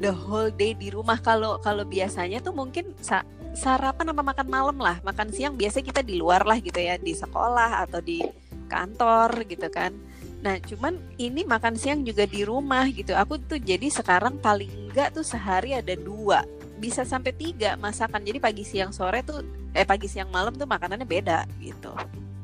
the 0.02 0.10
whole 0.10 0.50
day 0.50 0.74
di 0.74 0.90
rumah. 0.90 1.16
Kalau 1.22 1.62
kalau 1.62 1.86
biasanya 1.86 2.42
tuh 2.42 2.50
mungkin 2.50 2.90
sa- 2.98 3.24
sarapan 3.54 4.10
apa 4.10 4.22
makan 4.26 4.48
malam 4.50 4.76
lah. 4.82 4.98
Makan 5.06 5.30
siang 5.30 5.54
biasa 5.54 5.78
kita 5.80 6.02
di 6.02 6.18
luar 6.18 6.42
lah 6.42 6.58
gitu 6.58 6.82
ya. 6.82 6.98
Di 6.98 7.14
sekolah 7.14 7.86
atau 7.86 8.02
di 8.02 8.18
kantor 8.66 9.46
gitu 9.46 9.70
kan. 9.70 9.94
Nah 10.42 10.58
cuman 10.58 10.98
ini 11.22 11.46
makan 11.46 11.78
siang 11.78 12.02
juga 12.02 12.26
di 12.26 12.42
rumah 12.42 12.90
gitu. 12.90 13.14
Aku 13.14 13.38
tuh 13.38 13.62
jadi 13.62 13.86
sekarang 13.86 14.42
paling 14.42 14.90
enggak 14.90 15.14
tuh 15.14 15.22
sehari 15.22 15.78
ada 15.78 15.94
dua. 15.94 16.42
Bisa 16.82 17.06
sampai 17.06 17.30
tiga 17.30 17.78
masakan. 17.78 18.26
Jadi 18.26 18.42
pagi 18.42 18.66
siang 18.66 18.90
sore 18.90 19.22
tuh 19.22 19.46
eh 19.72 19.86
pagi 19.86 20.10
siang 20.10 20.28
malam 20.34 20.52
tuh 20.58 20.66
makanannya 20.66 21.06
beda 21.06 21.46
gitu. 21.62 21.94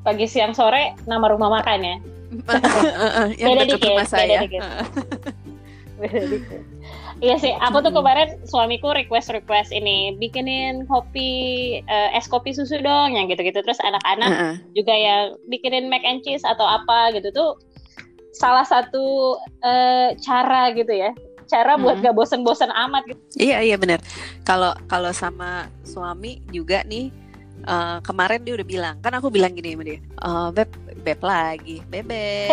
Pagi 0.06 0.30
siang 0.30 0.54
sore 0.54 0.94
nama 1.10 1.26
rumah 1.26 1.50
makan 1.58 1.78
ya. 1.82 1.96
yang 3.40 3.56
Beda 3.56 3.64
dikit, 3.66 3.88
rumah 3.88 4.04
beda 4.06 4.12
saya. 4.12 4.38
dikit. 4.44 4.62
Iya 7.18 7.36
sih, 7.42 7.50
aku 7.50 7.82
tuh 7.82 7.90
kemarin 7.90 8.30
suamiku 8.46 8.94
request 8.94 9.34
request 9.34 9.74
ini 9.74 10.14
bikinin 10.22 10.86
kopi 10.86 11.30
eh, 11.82 12.14
es 12.14 12.30
kopi 12.30 12.54
susu 12.54 12.78
dong 12.78 13.18
yang 13.18 13.26
gitu-gitu 13.26 13.58
terus 13.58 13.82
anak-anak 13.82 14.30
Heeh. 14.30 14.54
juga 14.78 14.94
yang 14.94 15.34
bikinin 15.50 15.90
mac 15.90 16.06
and 16.06 16.22
cheese 16.22 16.46
atau 16.46 16.62
apa 16.62 17.10
gitu 17.18 17.34
tuh 17.34 17.58
salah 18.30 18.62
satu 18.62 19.34
eh, 19.66 20.14
cara 20.22 20.70
gitu 20.78 20.94
ya 20.94 21.10
cara 21.48 21.74
buat 21.80 21.98
Mm-mm. 21.98 22.06
gak 22.06 22.14
bosen-bosen 22.14 22.70
amat 22.70 23.02
gitu. 23.08 23.18
Iya 23.40 23.64
iya 23.64 23.76
benar. 23.80 23.98
Kalau 24.44 24.76
kalau 24.86 25.10
sama 25.16 25.66
suami 25.82 26.38
juga 26.54 26.84
nih 26.86 27.10
eh, 27.66 27.98
kemarin 28.06 28.46
dia 28.46 28.54
udah 28.54 28.68
bilang 28.68 28.96
kan 29.02 29.10
aku 29.16 29.26
bilang 29.32 29.56
gini 29.58 29.74
sama 29.74 29.82
dia, 29.82 29.98
"Eh, 29.98 30.48
beb 30.54 30.70
beb 31.02 31.20
lagi 31.24 31.82
bebek. 31.88 32.52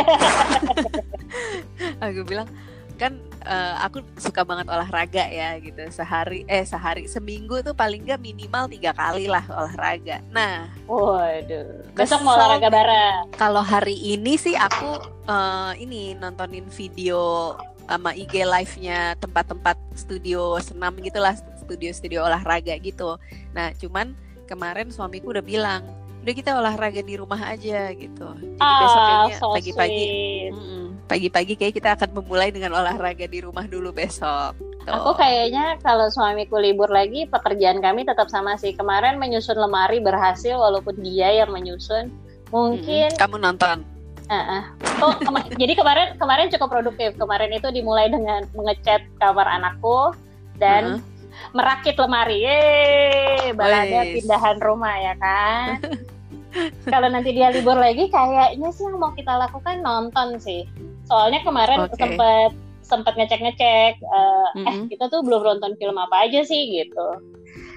aku 2.07 2.21
bilang 2.25 2.47
kan 2.95 3.19
eh, 3.45 3.75
aku 3.79 4.01
suka 4.15 4.41
banget 4.41 4.65
olahraga 4.65 5.23
ya 5.23 5.55
gitu 5.57 5.79
sehari 5.89 6.43
eh 6.45 6.61
sehari 6.61 7.05
seminggu 7.05 7.61
tuh 7.61 7.71
paling 7.71 8.03
nggak 8.03 8.19
minimal 8.19 8.65
tiga 8.67 8.91
kali 8.91 9.25
lah 9.25 9.45
olahraga. 9.47 10.19
Nah 10.29 10.67
Waduh, 10.85 11.93
besok 11.93 12.21
mau 12.21 12.35
olahraga 12.35 12.67
bareng. 12.67 13.31
kalau 13.33 13.61
hari 13.61 13.93
ini 13.95 14.35
sih 14.35 14.53
aku 14.53 14.97
eh, 15.23 15.71
ini 15.79 16.13
nontonin 16.13 16.65
video 16.67 17.53
sama 17.85 18.11
IG 18.11 18.41
live-nya 18.41 19.13
tempat-tempat 19.15 19.77
studio 19.93 20.57
senam 20.57 20.97
gitulah, 20.97 21.37
studio-studio 21.61 22.17
olahraga 22.19 22.73
gitu. 22.75 23.21
Nah, 23.53 23.77
cuman 23.77 24.17
kemarin 24.45 24.89
suamiku 24.89 25.29
udah 25.29 25.45
bilang, 25.45 25.85
udah 26.21 26.33
kita 26.33 26.57
olahraga 26.57 27.05
di 27.05 27.13
rumah 27.13 27.37
aja 27.45 27.93
gitu. 27.93 28.25
Jadi 28.33 28.57
besok 28.57 28.97
Ah, 28.97 29.05
kayaknya 29.05 29.35
so 29.37 29.53
pagi-pagi. 29.53 30.05
Mm-mm. 30.49 30.84
Pagi-pagi 31.05 31.53
kayak 31.53 31.73
kita 31.77 31.89
akan 31.93 32.17
memulai 32.21 32.49
dengan 32.49 32.73
olahraga 32.73 33.29
di 33.29 33.39
rumah 33.41 33.69
dulu 33.69 33.93
besok. 33.93 34.57
Tuh. 34.85 34.93
Aku 34.93 35.11
kayaknya 35.17 35.77
kalau 35.81 36.09
suamiku 36.09 36.57
libur 36.57 36.89
lagi, 36.89 37.25
pekerjaan 37.29 37.81
kami 37.81 38.05
tetap 38.05 38.29
sama 38.29 38.57
sih. 38.57 38.73
Kemarin 38.73 39.17
menyusun 39.17 39.57
lemari 39.57 40.01
berhasil 40.01 40.57
walaupun 40.57 40.97
dia 41.01 41.29
yang 41.41 41.49
menyusun. 41.53 42.09
Mungkin 42.53 43.13
Mm-mm. 43.13 43.21
kamu 43.21 43.37
nonton. 43.41 43.81
Heeh. 44.29 44.61
Oh, 45.01 45.13
kema- 45.21 45.49
jadi 45.61 45.73
kemarin 45.77 46.07
kemarin 46.17 46.49
cukup 46.53 46.69
produktif. 46.69 47.17
Kemarin 47.17 47.53
itu 47.53 47.69
dimulai 47.69 48.09
dengan 48.09 48.45
mengecat 48.53 49.05
kamar 49.21 49.45
anakku 49.45 50.13
dan 50.57 50.97
Heeh. 50.97 51.53
merakit 51.53 51.97
lemari. 51.97 52.45
Yeay, 52.45 53.53
balada 53.57 54.01
Wes. 54.05 54.21
pindahan 54.21 54.57
rumah 54.61 54.95
ya 54.97 55.13
kan. 55.17 55.81
Kalau 56.87 57.11
nanti 57.11 57.35
dia 57.35 57.51
libur 57.51 57.75
lagi, 57.75 58.07
kayaknya 58.07 58.71
sih 58.71 58.87
yang 58.87 58.95
mau 58.95 59.11
kita 59.11 59.35
lakukan 59.35 59.83
nonton 59.83 60.39
sih. 60.39 60.63
Soalnya 61.05 61.41
kemarin 61.45 61.85
Oke. 61.85 61.97
sempat 61.97 62.51
sempat 62.85 63.13
ngecek-ngecek. 63.17 63.93
eh, 63.97 63.97
eh 63.97 64.49
Mm-mm. 64.61 64.85
kita 64.93 65.09
tuh 65.09 65.25
belum 65.25 65.41
nonton 65.41 65.73
film 65.77 65.97
apa 65.97 66.29
aja 66.29 66.45
sih 66.45 66.69
gitu. 66.69 67.07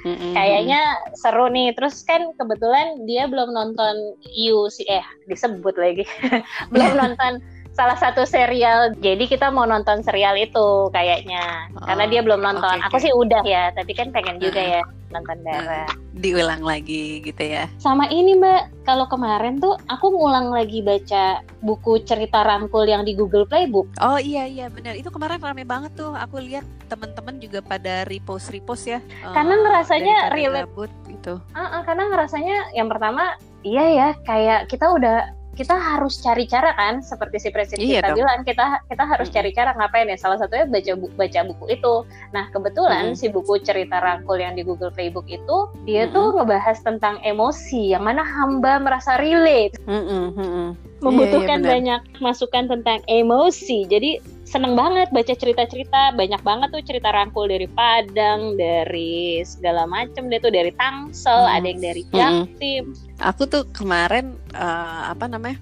Mm-mm. 0.04 0.32
Kayaknya 0.37 0.80
seru 1.16 1.49
nih. 1.49 1.73
Terus 1.73 2.04
kan 2.04 2.28
kebetulan 2.37 3.08
dia 3.08 3.25
belum 3.28 3.52
nonton 3.52 4.16
You 4.37 4.68
sih 4.68 4.85
eh 4.88 5.04
disebut 5.28 5.76
lagi. 5.80 6.04
belum 6.73 6.92
nonton 6.97 7.40
salah 7.73 7.97
satu 7.97 8.28
serial. 8.28 8.92
Jadi 9.00 9.25
kita 9.30 9.49
mau 9.49 9.64
nonton 9.64 10.04
serial 10.04 10.37
itu 10.37 10.92
kayaknya. 10.92 11.73
Karena 11.85 12.04
Oh, 12.04 12.11
dia 12.11 12.20
belum 12.20 12.40
nonton. 12.44 12.76
oke, 12.80 12.85
Aku 12.90 12.97
oke. 13.00 13.04
sih 13.08 13.12
udah 13.14 13.42
ya, 13.47 13.70
tapi 13.73 13.97
kan 13.97 14.12
pengen 14.12 14.37
juga 14.42 14.61
ya 14.61 14.82
nonton 15.08 15.38
bareng. 15.40 15.88
diulang 16.14 16.60
lagi 16.60 17.22
gitu 17.22 17.38
ya. 17.38 17.70
Sama 17.78 18.08
ini 18.08 18.34
Mbak, 18.34 18.84
kalau 18.84 19.06
kemarin 19.06 19.56
tuh 19.56 19.78
aku 19.86 20.10
ngulang 20.10 20.50
lagi 20.50 20.80
baca 20.80 21.38
buku 21.60 22.02
cerita 22.02 22.42
rangkul 22.42 22.84
yang 22.84 23.02
di 23.02 23.14
Google 23.14 23.44
Playbook. 23.44 23.86
Oh 23.98 24.18
iya 24.18 24.44
iya 24.44 24.66
benar 24.66 24.92
itu 24.92 25.08
kemarin 25.08 25.38
rame 25.38 25.62
banget 25.62 25.94
tuh 25.94 26.12
aku 26.12 26.38
lihat 26.38 26.66
teman-teman 26.86 27.38
juga 27.38 27.60
pada 27.60 28.02
repost 28.04 28.48
repost 28.48 28.84
ya 28.84 28.98
eh, 28.98 29.30
Karena 29.30 29.54
ngerasanya 29.58 30.16
daripada 30.28 30.36
relate. 30.36 30.66
gabut 30.66 30.90
gitu 31.06 31.34
Ah, 31.52 31.78
ah, 31.78 31.82
karena 31.82 32.04
ngerasanya 32.08 32.56
yang 32.72 32.88
pertama 32.88 33.36
iya 33.60 33.84
ya 33.90 34.08
kayak 34.22 34.66
kita 34.66 34.88
udah 34.88 35.30
kita 35.58 35.74
harus 35.74 36.22
cari 36.22 36.46
cara 36.46 36.70
kan 36.78 37.02
seperti 37.02 37.42
si 37.42 37.48
presiden 37.50 37.82
Iya 37.82 37.98
kita 37.98 38.08
dong. 38.14 38.18
bilang 38.22 38.40
kita 38.46 38.66
kita 38.86 39.04
harus 39.04 39.28
cari 39.34 39.50
cara 39.50 39.74
ngapain 39.74 40.06
ya? 40.06 40.14
Salah 40.14 40.38
satunya 40.38 40.70
baca 40.70 40.92
buku 40.94 41.14
baca 41.18 41.40
buku 41.50 41.64
itu. 41.74 41.94
Nah 42.30 42.46
kebetulan 42.54 43.12
Mm-mm. 43.12 43.18
si 43.18 43.26
buku 43.26 43.58
cerita 43.66 43.98
rangkul 43.98 44.38
yang 44.38 44.54
di 44.54 44.62
Google 44.62 44.94
Playbook 44.94 45.26
itu 45.26 45.66
dia 45.82 46.06
tuh 46.14 46.38
ngebahas 46.38 46.78
tentang 46.86 47.18
emosi 47.26 47.98
yang 47.98 48.06
mana 48.06 48.22
hamba 48.22 48.78
merasa 48.78 49.18
relate. 49.18 49.74
Mm-mm, 49.90 50.78
membutuhkan 50.98 51.62
benar. 51.62 51.70
banyak 51.78 52.00
masukan 52.18 52.64
tentang 52.66 52.98
emosi 53.06 53.86
jadi 53.86 54.18
seneng 54.42 54.74
banget 54.74 55.12
baca 55.14 55.34
cerita-cerita 55.36 56.16
banyak 56.18 56.40
banget 56.42 56.68
tuh 56.74 56.82
cerita 56.82 57.12
rangkul 57.14 57.46
dari 57.46 57.68
Padang 57.70 58.58
dari 58.58 59.44
segala 59.44 59.86
macem 59.86 60.26
deh 60.26 60.40
tuh 60.42 60.50
dari 60.50 60.72
Tangsel 60.74 61.46
hmm. 61.46 61.54
ada 61.54 61.66
yang 61.66 61.80
dari 61.84 62.02
Jaktim 62.10 62.84
hmm. 62.90 63.22
aku 63.22 63.42
tuh 63.46 63.62
kemarin 63.70 64.34
uh, 64.56 65.12
apa 65.12 65.30
namanya 65.30 65.60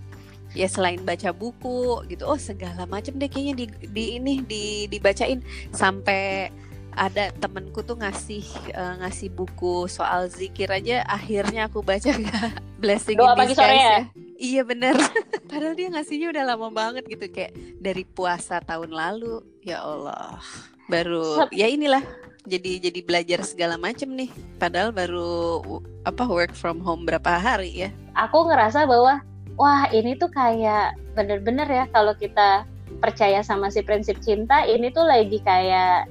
ya 0.56 0.70
selain 0.72 1.04
baca 1.04 1.36
buku 1.36 2.06
gitu 2.08 2.24
oh 2.24 2.40
segala 2.40 2.88
macam 2.88 3.12
deh 3.20 3.28
kayaknya 3.28 3.54
di, 3.60 3.66
di 3.92 4.04
ini 4.16 4.40
di 4.40 4.88
dibacain 4.88 5.44
sampai 5.68 6.48
ada 6.96 7.28
temenku 7.36 7.84
tuh 7.84 8.00
ngasih 8.00 8.72
uh, 8.72 9.04
ngasih 9.04 9.28
buku 9.36 9.84
soal 9.84 10.32
zikir 10.32 10.72
aja 10.72 11.04
akhirnya 11.04 11.68
aku 11.68 11.84
baca 11.84 12.08
gak 12.08 12.56
blessing 12.80 13.20
Doa 13.20 13.36
in 13.36 13.52
disguise 13.52 13.76
ya. 13.76 14.00
ya 14.00 14.25
Iya 14.36 14.62
bener. 14.62 14.96
Padahal 15.50 15.74
dia 15.74 15.88
ngasihnya 15.90 16.28
udah 16.32 16.44
lama 16.54 16.68
banget 16.70 17.04
gitu 17.08 17.26
Kayak 17.32 17.56
dari 17.80 18.04
puasa 18.04 18.60
tahun 18.60 18.92
lalu. 18.92 19.42
Ya 19.64 19.82
Allah. 19.82 20.38
Baru 20.86 21.42
Sep. 21.42 21.50
ya 21.56 21.66
inilah 21.66 22.04
jadi 22.46 22.78
jadi 22.78 23.00
belajar 23.02 23.40
segala 23.42 23.74
macam 23.74 24.14
nih. 24.14 24.30
Padahal 24.60 24.94
baru 24.94 25.60
apa 26.06 26.24
work 26.30 26.54
from 26.54 26.78
home 26.78 27.02
berapa 27.02 27.36
hari 27.36 27.86
ya? 27.86 27.90
Aku 28.14 28.46
ngerasa 28.46 28.86
bahwa 28.86 29.18
wah 29.58 29.82
ini 29.90 30.14
tuh 30.14 30.30
kayak 30.30 30.94
bener-bener 31.18 31.66
ya 31.66 31.84
kalau 31.90 32.14
kita 32.14 32.68
percaya 33.02 33.42
sama 33.42 33.68
si 33.68 33.82
prinsip 33.82 34.20
cinta 34.22 34.62
ini 34.64 34.88
tuh 34.94 35.04
lagi 35.04 35.42
kayak 35.42 36.06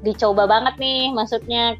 dicoba 0.00 0.48
banget 0.48 0.80
nih 0.80 1.12
maksudnya 1.12 1.76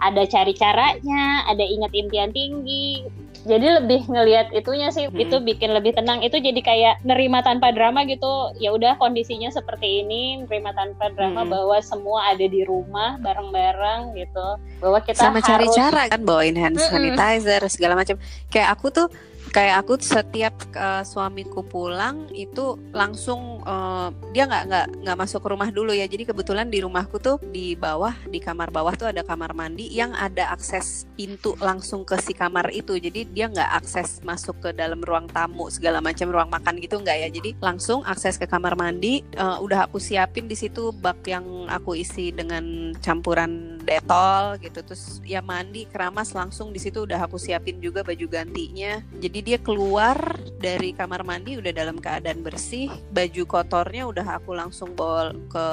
ada 0.00 0.24
cari 0.24 0.56
caranya 0.56 1.44
ada 1.46 1.64
ingat 1.64 1.92
impian 1.92 2.32
tinggi 2.32 3.04
jadi 3.40 3.80
lebih 3.80 4.04
ngelihat 4.04 4.52
itunya 4.52 4.92
sih 4.92 5.08
hmm. 5.08 5.16
itu 5.16 5.36
bikin 5.40 5.72
lebih 5.72 5.96
tenang 5.96 6.20
itu 6.20 6.36
jadi 6.36 6.60
kayak 6.60 6.94
nerima 7.08 7.40
tanpa 7.40 7.72
drama 7.72 8.04
gitu 8.04 8.52
ya 8.60 8.72
udah 8.76 9.00
kondisinya 9.00 9.48
seperti 9.48 10.04
ini 10.04 10.44
nerima 10.44 10.76
tanpa 10.76 11.08
drama 11.16 11.44
hmm. 11.44 11.52
bahwa 11.52 11.76
semua 11.80 12.36
ada 12.36 12.44
di 12.44 12.60
rumah 12.68 13.16
bareng-bareng 13.24 14.12
gitu 14.16 14.46
bahwa 14.84 14.98
kita 15.00 15.20
sama 15.20 15.40
harus... 15.40 15.48
cari 15.48 15.66
cara 15.72 16.02
kan 16.12 16.20
bawain 16.20 16.56
hand 16.56 16.76
sanitizer 16.76 17.64
hmm. 17.64 17.72
segala 17.72 17.96
macam 17.96 18.20
kayak 18.52 18.68
aku 18.76 18.92
tuh 18.92 19.08
kayak 19.50 19.82
aku 19.82 19.98
setiap 19.98 20.54
uh, 20.78 21.02
suamiku 21.02 21.66
pulang 21.66 22.30
itu 22.30 22.78
langsung 22.94 23.66
uh, 23.66 24.14
dia 24.30 24.46
nggak 24.46 24.64
nggak 24.70 24.86
nggak 25.02 25.18
masuk 25.18 25.42
ke 25.42 25.48
rumah 25.50 25.70
dulu 25.74 25.90
ya. 25.90 26.06
Jadi 26.06 26.22
kebetulan 26.30 26.70
di 26.70 26.78
rumahku 26.80 27.18
tuh 27.18 27.42
di 27.50 27.74
bawah 27.74 28.14
di 28.30 28.38
kamar 28.38 28.70
bawah 28.70 28.94
tuh 28.94 29.10
ada 29.10 29.26
kamar 29.26 29.52
mandi 29.52 29.90
yang 29.90 30.14
ada 30.14 30.54
akses 30.54 31.04
pintu 31.18 31.58
langsung 31.58 32.06
ke 32.06 32.14
si 32.22 32.30
kamar 32.30 32.70
itu. 32.70 32.94
Jadi 32.96 33.26
dia 33.26 33.50
nggak 33.50 33.70
akses 33.82 34.22
masuk 34.22 34.62
ke 34.62 34.70
dalam 34.70 35.02
ruang 35.02 35.26
tamu 35.26 35.66
segala 35.68 35.98
macam 35.98 36.30
ruang 36.30 36.48
makan 36.48 36.78
gitu 36.78 37.02
nggak 37.02 37.16
ya. 37.26 37.28
Jadi 37.28 37.50
langsung 37.58 38.06
akses 38.06 38.38
ke 38.38 38.46
kamar 38.46 38.78
mandi 38.78 39.26
uh, 39.34 39.58
udah 39.58 39.90
aku 39.90 39.98
siapin 39.98 40.46
di 40.46 40.54
situ 40.54 40.94
bak 40.94 41.26
yang 41.26 41.66
aku 41.66 41.98
isi 41.98 42.30
dengan 42.30 42.94
campuran 43.02 43.82
detol 43.82 44.62
gitu. 44.62 44.78
Terus 44.86 45.18
ya 45.26 45.42
mandi 45.42 45.90
keramas 45.90 46.32
langsung 46.38 46.70
di 46.70 46.78
situ 46.78 47.02
udah 47.02 47.26
aku 47.26 47.34
siapin 47.34 47.82
juga 47.82 48.06
baju 48.06 48.30
gantinya. 48.30 49.02
Jadi 49.18 49.39
dia 49.40 49.58
keluar 49.60 50.16
dari 50.60 50.92
kamar 50.92 51.24
mandi 51.24 51.56
udah 51.56 51.72
dalam 51.72 51.96
keadaan 51.96 52.44
bersih 52.44 52.92
baju 53.12 53.42
kotornya 53.48 54.04
udah 54.06 54.26
aku 54.40 54.52
langsung 54.52 54.92
bawa 54.92 55.32
ke 55.48 55.66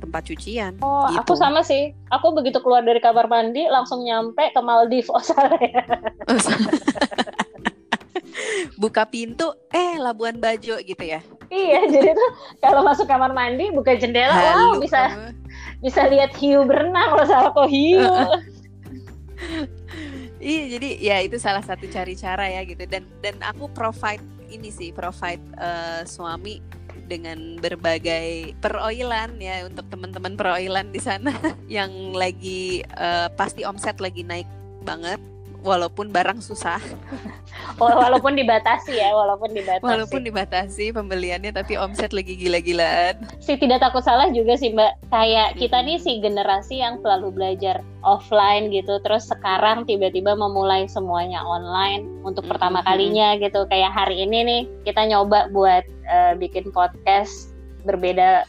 tempat 0.00 0.22
cucian 0.26 0.72
oh 0.80 1.08
gitu. 1.12 1.20
aku 1.20 1.32
sama 1.36 1.60
sih. 1.64 1.92
Aku 2.10 2.34
begitu 2.34 2.58
keluar 2.58 2.82
dari 2.82 2.98
kamar 2.98 3.30
mandi 3.30 3.70
langsung 3.70 4.02
nyampe 4.02 4.50
ke 4.50 4.60
Maldives 4.60 5.12
oh 5.14 5.22
buka 8.80 9.04
pintu 9.06 9.52
eh 9.70 10.00
Labuan 10.00 10.40
Bajo 10.40 10.80
gitu 10.80 11.04
ya? 11.04 11.20
Iya 11.50 11.86
jadi 11.94 12.14
tuh 12.14 12.30
kalau 12.62 12.80
masuk 12.86 13.06
kamar 13.10 13.34
mandi 13.34 13.68
buka 13.74 13.94
jendela 13.98 14.32
Halo, 14.32 14.48
wow 14.48 14.80
bisa 14.80 15.00
kamu. 15.10 15.30
bisa 15.84 16.00
lihat 16.08 16.32
hiu 16.38 16.64
berenang 16.64 17.10
loh 17.14 17.26
sama 17.26 17.50
kok 17.52 17.68
hiu 17.68 18.00
Iya, 20.40 20.62
jadi 20.80 20.88
ya 20.96 21.16
itu 21.20 21.36
salah 21.36 21.60
satu 21.60 21.84
cari 21.92 22.16
cara 22.16 22.48
ya 22.48 22.64
gitu. 22.64 22.88
Dan 22.88 23.04
dan 23.20 23.36
aku 23.44 23.68
provide 23.70 24.24
ini 24.48 24.72
sih, 24.72 24.90
provide 24.90 25.44
uh, 25.60 26.02
suami 26.08 26.64
dengan 27.06 27.58
berbagai 27.58 28.54
peroilan 28.62 29.34
ya 29.42 29.66
untuk 29.66 29.82
teman-teman 29.90 30.38
peroilan 30.38 30.94
di 30.94 31.02
sana 31.02 31.34
yang 31.66 32.14
lagi 32.14 32.86
uh, 32.94 33.26
pasti 33.34 33.66
omset 33.66 33.98
lagi 33.98 34.22
naik 34.22 34.46
banget 34.86 35.18
walaupun 35.60 36.10
barang 36.10 36.40
susah. 36.40 36.80
walaupun 37.80 38.36
dibatasi 38.36 38.96
ya, 38.96 39.12
walaupun 39.12 39.52
dibatasi. 39.52 39.84
Walaupun 39.84 40.20
dibatasi 40.24 40.92
pembeliannya 40.92 41.52
tapi 41.52 41.76
omset 41.76 42.12
lagi 42.12 42.36
gila-gilaan. 42.36 43.20
Si 43.40 43.56
tidak 43.56 43.84
takut 43.84 44.04
salah 44.04 44.28
juga 44.32 44.56
sih 44.56 44.72
Mbak. 44.72 45.12
Kayak 45.12 45.48
kita 45.60 45.78
nih 45.84 45.98
si 46.00 46.20
generasi 46.20 46.80
yang 46.80 47.00
selalu 47.04 47.32
belajar 47.32 47.84
offline 48.00 48.72
gitu, 48.72 49.00
terus 49.04 49.28
sekarang 49.28 49.84
tiba-tiba 49.84 50.32
memulai 50.32 50.88
semuanya 50.88 51.44
online 51.44 52.08
untuk 52.24 52.48
pertama 52.48 52.80
kalinya 52.84 53.36
gitu. 53.36 53.68
Kayak 53.68 53.92
hari 53.92 54.24
ini 54.24 54.38
nih 54.44 54.60
kita 54.88 55.04
nyoba 55.08 55.52
buat 55.52 55.84
uh, 56.08 56.32
bikin 56.36 56.72
podcast 56.72 57.52
berbeda 57.84 58.44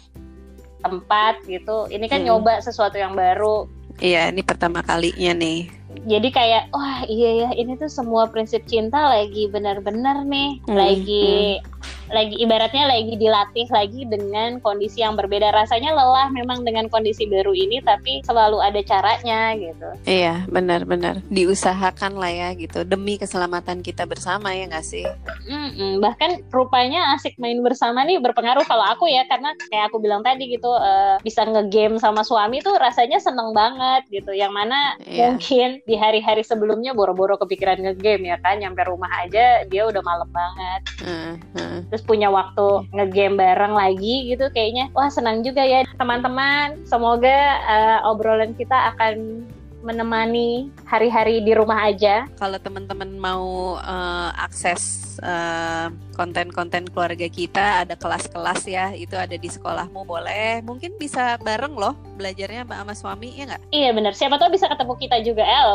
tempat 0.82 1.40
gitu. 1.46 1.88
Ini 1.88 2.06
kan 2.10 2.24
hmm. 2.24 2.28
nyoba 2.32 2.54
sesuatu 2.64 2.98
yang 2.98 3.14
baru. 3.14 3.70
Iya, 4.02 4.34
ini 4.34 4.42
pertama 4.42 4.82
kalinya 4.82 5.38
nih 5.38 5.81
jadi 6.06 6.28
kayak 6.34 6.64
wah 6.74 7.06
iya 7.06 7.30
ya 7.46 7.50
ini 7.54 7.78
tuh 7.78 7.92
semua 7.92 8.30
prinsip 8.30 8.66
cinta 8.66 9.12
lagi 9.12 9.46
benar-benar 9.52 10.26
nih 10.26 10.58
hmm, 10.66 10.76
lagi 10.76 11.62
hmm. 11.62 11.81
Lagi 12.10 12.36
ibaratnya 12.42 12.90
lagi 12.90 13.14
dilatih 13.16 13.68
lagi 13.70 14.02
dengan 14.10 14.58
kondisi 14.64 15.06
yang 15.06 15.14
berbeda 15.14 15.54
rasanya 15.54 15.94
lelah 15.94 16.34
memang 16.34 16.66
dengan 16.66 16.90
kondisi 16.90 17.30
baru 17.30 17.54
ini 17.54 17.84
tapi 17.86 18.26
selalu 18.26 18.58
ada 18.64 18.82
caranya 18.82 19.54
gitu 19.54 19.90
iya 20.10 20.44
benar-benar 20.50 21.22
diusahakan 21.30 22.18
lah 22.18 22.32
ya 22.32 22.50
gitu 22.58 22.82
demi 22.88 23.22
keselamatan 23.22 23.86
kita 23.86 24.10
bersama 24.10 24.52
ya 24.56 24.66
nggak 24.68 24.86
sih 24.86 25.06
Mm-mm. 25.48 26.02
bahkan 26.02 26.42
rupanya 26.50 27.14
asik 27.16 27.38
main 27.38 27.62
bersama 27.62 28.02
nih 28.04 28.18
berpengaruh 28.18 28.66
kalau 28.66 28.86
aku 28.88 29.06
ya 29.08 29.28
karena 29.30 29.54
kayak 29.70 29.92
aku 29.92 30.02
bilang 30.02 30.26
tadi 30.26 30.48
gitu 30.52 30.72
uh, 30.72 31.20
bisa 31.22 31.46
ngegame 31.46 32.00
sama 32.00 32.24
suami 32.26 32.64
tuh 32.64 32.76
rasanya 32.80 33.20
seneng 33.20 33.52
banget 33.52 34.08
gitu 34.10 34.32
yang 34.32 34.52
mana 34.52 34.96
yeah. 35.04 35.34
mungkin 35.34 35.84
di 35.84 35.96
hari-hari 36.00 36.42
sebelumnya 36.42 36.96
boro-boro 36.96 37.36
kepikiran 37.40 37.80
ngegame 37.80 38.32
ya 38.32 38.38
kan 38.40 38.60
nyampe 38.60 38.84
rumah 38.88 39.10
aja 39.22 39.64
dia 39.68 39.84
udah 39.88 40.02
malam 40.04 40.30
banget 40.32 40.82
uh, 41.04 41.36
uh. 41.58 41.78
Terus 42.02 42.10
punya 42.10 42.34
waktu 42.34 42.90
ngegame 42.98 43.38
bareng 43.38 43.78
lagi 43.78 44.34
gitu 44.34 44.50
kayaknya. 44.50 44.90
Wah 44.98 45.14
senang 45.14 45.46
juga 45.46 45.62
ya 45.62 45.86
teman-teman. 46.02 46.82
Semoga 46.90 47.62
uh, 47.70 48.10
obrolan 48.10 48.58
kita 48.58 48.98
akan 48.98 49.46
menemani 49.86 50.74
hari-hari 50.90 51.46
di 51.46 51.54
rumah 51.54 51.86
aja. 51.86 52.26
Kalau 52.42 52.58
teman-teman 52.58 53.18
mau 53.22 53.78
uh, 53.78 54.30
akses 54.34 55.18
uh, 55.22 55.94
konten-konten 56.14 56.88
keluarga 56.92 57.28
kita 57.32 57.84
ada 57.88 57.96
kelas-kelas 57.96 58.68
ya 58.68 58.92
itu 58.94 59.16
ada 59.16 59.36
di 59.36 59.50
sekolahmu 59.50 60.04
boleh. 60.04 60.62
Mungkin 60.62 61.00
bisa 61.00 61.40
bareng 61.42 61.74
loh 61.74 61.96
belajarnya 62.20 62.68
sama 62.68 62.94
suami 62.94 63.34
ya 63.34 63.50
nggak? 63.50 63.62
Iya 63.72 63.90
benar. 63.96 64.14
Siapa 64.14 64.38
tahu 64.38 64.54
bisa 64.54 64.70
ketemu 64.70 64.94
kita 65.00 65.18
juga 65.24 65.44
El. 65.44 65.74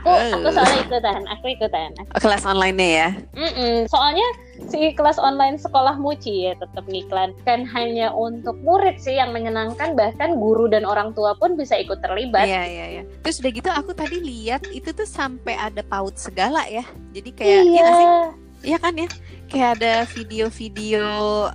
Aku 0.00 0.08
uh. 0.08 0.32
aku 0.40 0.48
soalnya 0.50 0.78
ikutan 0.82 1.22
aku 1.28 1.44
ikutan. 1.52 1.90
Oh, 2.16 2.20
kelas 2.20 2.42
online 2.48 2.76
nya 2.76 2.88
ya? 2.88 3.08
Mm 3.36 3.52
-mm. 3.52 3.76
soalnya 3.86 4.26
si 4.68 4.94
kelas 4.94 5.18
online 5.20 5.56
sekolah 5.60 5.96
Muci 6.00 6.50
ya 6.50 6.52
tetap 6.58 6.84
ngiklan. 6.88 7.36
Kan 7.46 7.68
hanya 7.68 8.10
untuk 8.10 8.58
murid 8.64 8.98
sih 8.98 9.20
yang 9.20 9.30
menyenangkan 9.30 9.94
bahkan 9.94 10.36
guru 10.40 10.66
dan 10.66 10.82
orang 10.82 11.12
tua 11.12 11.36
pun 11.36 11.54
bisa 11.54 11.78
ikut 11.78 12.00
terlibat. 12.00 12.48
Iya 12.48 12.62
iya 12.66 12.86
iya. 12.98 13.02
Terus 13.22 13.38
udah 13.44 13.52
gitu 13.52 13.70
aku 13.70 13.92
tadi 13.92 14.18
lihat 14.18 14.66
itu 14.72 14.90
tuh 14.90 15.06
sampai 15.06 15.54
ada 15.54 15.84
paut 15.86 16.16
segala 16.16 16.64
ya. 16.66 16.82
Jadi 17.12 17.30
kayak 17.36 17.62
iya, 17.62 17.62
iya, 17.68 18.20
iya 18.62 18.78
kan 18.78 18.94
ya 18.96 19.08
kayak 19.52 19.70
ada 19.78 20.08
video-video 20.08 21.04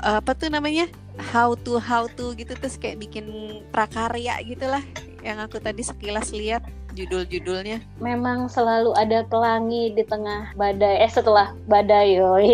apa 0.05 0.37
tuh 0.37 0.53
namanya 0.53 0.85
how 1.33 1.57
to 1.57 1.81
how 1.81 2.05
to 2.05 2.37
gitu 2.37 2.53
terus 2.53 2.77
kayak 2.77 3.01
bikin 3.01 3.25
prakarya 3.73 4.37
gitulah 4.45 4.85
yang 5.25 5.41
aku 5.41 5.57
tadi 5.57 5.81
sekilas 5.81 6.29
lihat 6.29 6.61
judul-judulnya. 6.97 7.85
Memang 8.01 8.49
selalu 8.49 8.89
ada 8.97 9.21
pelangi 9.29 9.93
di 9.93 10.01
tengah 10.01 10.49
badai. 10.57 11.05
Eh 11.05 11.11
setelah 11.13 11.53
badai, 11.69 12.17
yoi. 12.17 12.49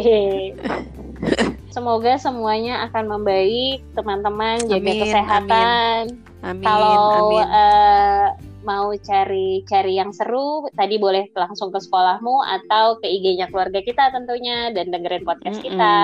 Semoga 1.75 2.19
semuanya 2.19 2.83
akan 2.91 3.17
membaik, 3.17 3.81
teman-teman 3.95 4.61
jaga 4.67 4.93
kesehatan. 4.99 6.03
Amin. 6.43 6.59
amin 6.59 6.65
Kalau 6.67 7.31
amin. 7.31 7.45
Uh, 7.49 8.27
mau 8.63 8.95
cari 8.95 9.61
cari 9.67 9.99
yang 9.99 10.15
seru 10.15 10.67
tadi 10.73 10.95
boleh 10.97 11.29
langsung 11.35 11.69
ke 11.69 11.79
sekolahmu 11.79 12.41
atau 12.41 12.97
ke 12.97 13.07
IG-nya 13.07 13.51
keluarga 13.51 13.83
kita 13.83 14.09
tentunya 14.15 14.71
dan 14.71 14.89
dengerin 14.89 15.27
podcast 15.27 15.59
mm 15.59 15.63
-mm. 15.63 15.67
kita. 15.67 15.97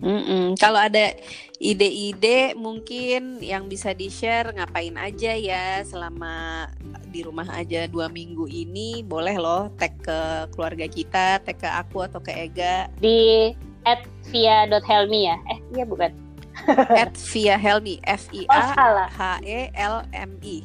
Mm 0.00 0.22
-mm. 0.22 0.44
Kalau 0.56 0.80
ada 0.80 1.14
ide-ide 1.58 2.54
mungkin 2.54 3.42
yang 3.42 3.66
bisa 3.66 3.90
di-share 3.92 4.54
ngapain 4.54 4.94
aja 4.96 5.32
ya 5.34 5.82
selama 5.82 6.66
di 7.10 7.22
rumah 7.22 7.46
aja 7.54 7.86
dua 7.86 8.10
minggu 8.10 8.50
ini 8.50 9.06
boleh 9.06 9.38
loh 9.38 9.70
tag 9.78 9.94
ke 10.02 10.50
keluarga 10.54 10.86
kita, 10.86 11.42
tag 11.42 11.58
ke 11.58 11.68
aku 11.68 12.06
atau 12.06 12.18
ke 12.22 12.30
Ega 12.30 12.90
di 12.98 13.50
at 13.84 14.02
via.helmi 14.30 15.20
ya. 15.28 15.36
Eh 15.50 15.58
iya 15.76 15.84
bukan 15.86 16.24
at 17.02 17.14
Via 17.34 17.58
Helmi 17.58 17.98
F 18.06 18.30
I 18.30 18.46
A. 18.50 18.62
H 19.10 19.20
E 19.42 19.70
L 19.74 20.06
M 20.14 20.38
I 20.42 20.62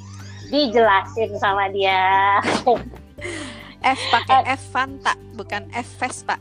Dijelasin 0.50 1.32
sama 1.38 1.70
dia. 1.70 2.42
F 3.80 4.00
pakai 4.12 4.44
F 4.60 4.64
Fanta 4.76 5.16
bukan 5.40 5.70
F 5.72 5.88
Vespa 6.02 6.36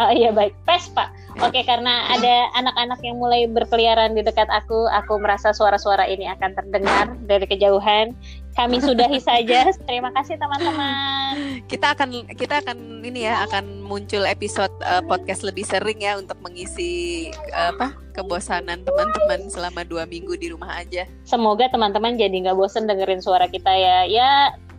Oh 0.00 0.08
iya 0.08 0.32
baik, 0.32 0.56
Vespa. 0.64 1.12
Oke, 1.44 1.60
karena 1.60 2.08
ada 2.08 2.48
anak-anak 2.56 3.04
yang 3.04 3.20
mulai 3.20 3.44
berkeliaran 3.44 4.16
di 4.16 4.24
dekat 4.24 4.48
aku, 4.48 4.88
aku 4.88 5.20
merasa 5.20 5.52
suara-suara 5.52 6.08
ini 6.08 6.24
akan 6.24 6.56
terdengar 6.56 7.12
dari 7.28 7.44
kejauhan. 7.44 8.16
Kami 8.56 8.76
sudahi 8.82 9.18
saja. 9.22 9.70
Terima 9.86 10.10
kasih 10.14 10.36
teman-teman. 10.36 11.62
kita 11.70 11.94
akan 11.94 12.26
kita 12.34 12.58
akan 12.60 13.06
ini 13.06 13.24
ya 13.24 13.46
akan 13.46 13.86
muncul 13.86 14.26
episode 14.26 14.74
uh, 14.82 14.98
podcast 15.06 15.46
lebih 15.46 15.62
sering 15.62 16.02
ya 16.02 16.18
untuk 16.18 16.36
mengisi 16.42 17.30
uh, 17.54 17.70
apa 17.70 17.94
kebosanan 18.10 18.82
teman-teman 18.82 19.46
selama 19.46 19.86
dua 19.86 20.02
minggu 20.04 20.34
di 20.34 20.50
rumah 20.50 20.82
aja 20.82 21.06
Semoga 21.22 21.70
teman-teman 21.70 22.18
jadi 22.18 22.34
nggak 22.34 22.58
bosen 22.58 22.90
dengerin 22.90 23.22
suara 23.22 23.46
kita 23.46 23.70
ya. 23.70 24.06
Ya 24.10 24.30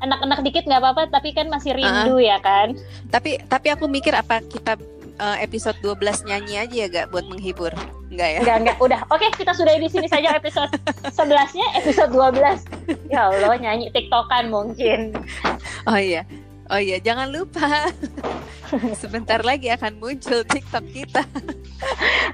anak-anak 0.03 0.43
dikit 0.43 0.67
nggak 0.67 0.81
apa-apa, 0.81 1.03
tapi 1.13 1.31
kan 1.31 1.47
masih 1.47 1.77
rindu 1.77 2.17
ya 2.19 2.41
kan. 2.41 2.73
tapi 3.13 3.37
tapi 3.47 3.69
aku 3.69 3.85
mikir 3.85 4.11
apa 4.17 4.41
kita 4.43 4.75
uh, 5.21 5.37
episode 5.39 5.77
12 5.85 6.27
nyanyi 6.27 6.55
aja 6.57 6.75
ya 6.75 6.87
gak 6.89 7.07
buat 7.13 7.25
menghibur 7.29 7.71
enggak 8.11 8.27
ya 8.27 8.39
Enggak, 8.43 8.57
enggak. 8.59 8.77
Udah, 8.77 8.99
oke 9.07 9.27
kita 9.33 9.55
sudah 9.55 9.71
di 9.73 9.87
sini 9.87 10.05
saja 10.05 10.35
episode 10.35 10.67
11-nya, 11.07 11.67
episode 11.79 12.11
12. 12.11 13.07
Ya 13.07 13.31
Allah, 13.31 13.55
nyanyi 13.55 13.87
tiktokan 13.89 14.51
mungkin. 14.51 15.15
oh 15.87 15.95
iya 15.95 16.27
oh 16.67 16.77
iya 16.77 16.99
jangan 16.99 17.31
lupa 17.31 17.87
sebentar 18.95 19.39
lagi 19.41 19.67
akan 19.67 19.97
muncul 19.97 20.43
TikTok 20.43 20.85
kita 20.87 21.23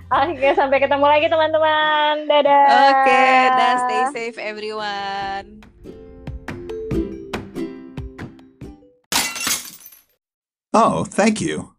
Oke, 0.07 0.53
sampai 0.53 0.77
ketemu 0.77 1.05
lagi 1.05 1.25
teman-teman. 1.25 2.27
Dadah. 2.27 2.65
oke 2.91 3.23
dah 3.49 3.73
stay 3.81 4.03
safe 4.11 4.37
everyone 4.37 5.61
Oh, 10.73 11.05
thank 11.05 11.41
you. 11.41 11.73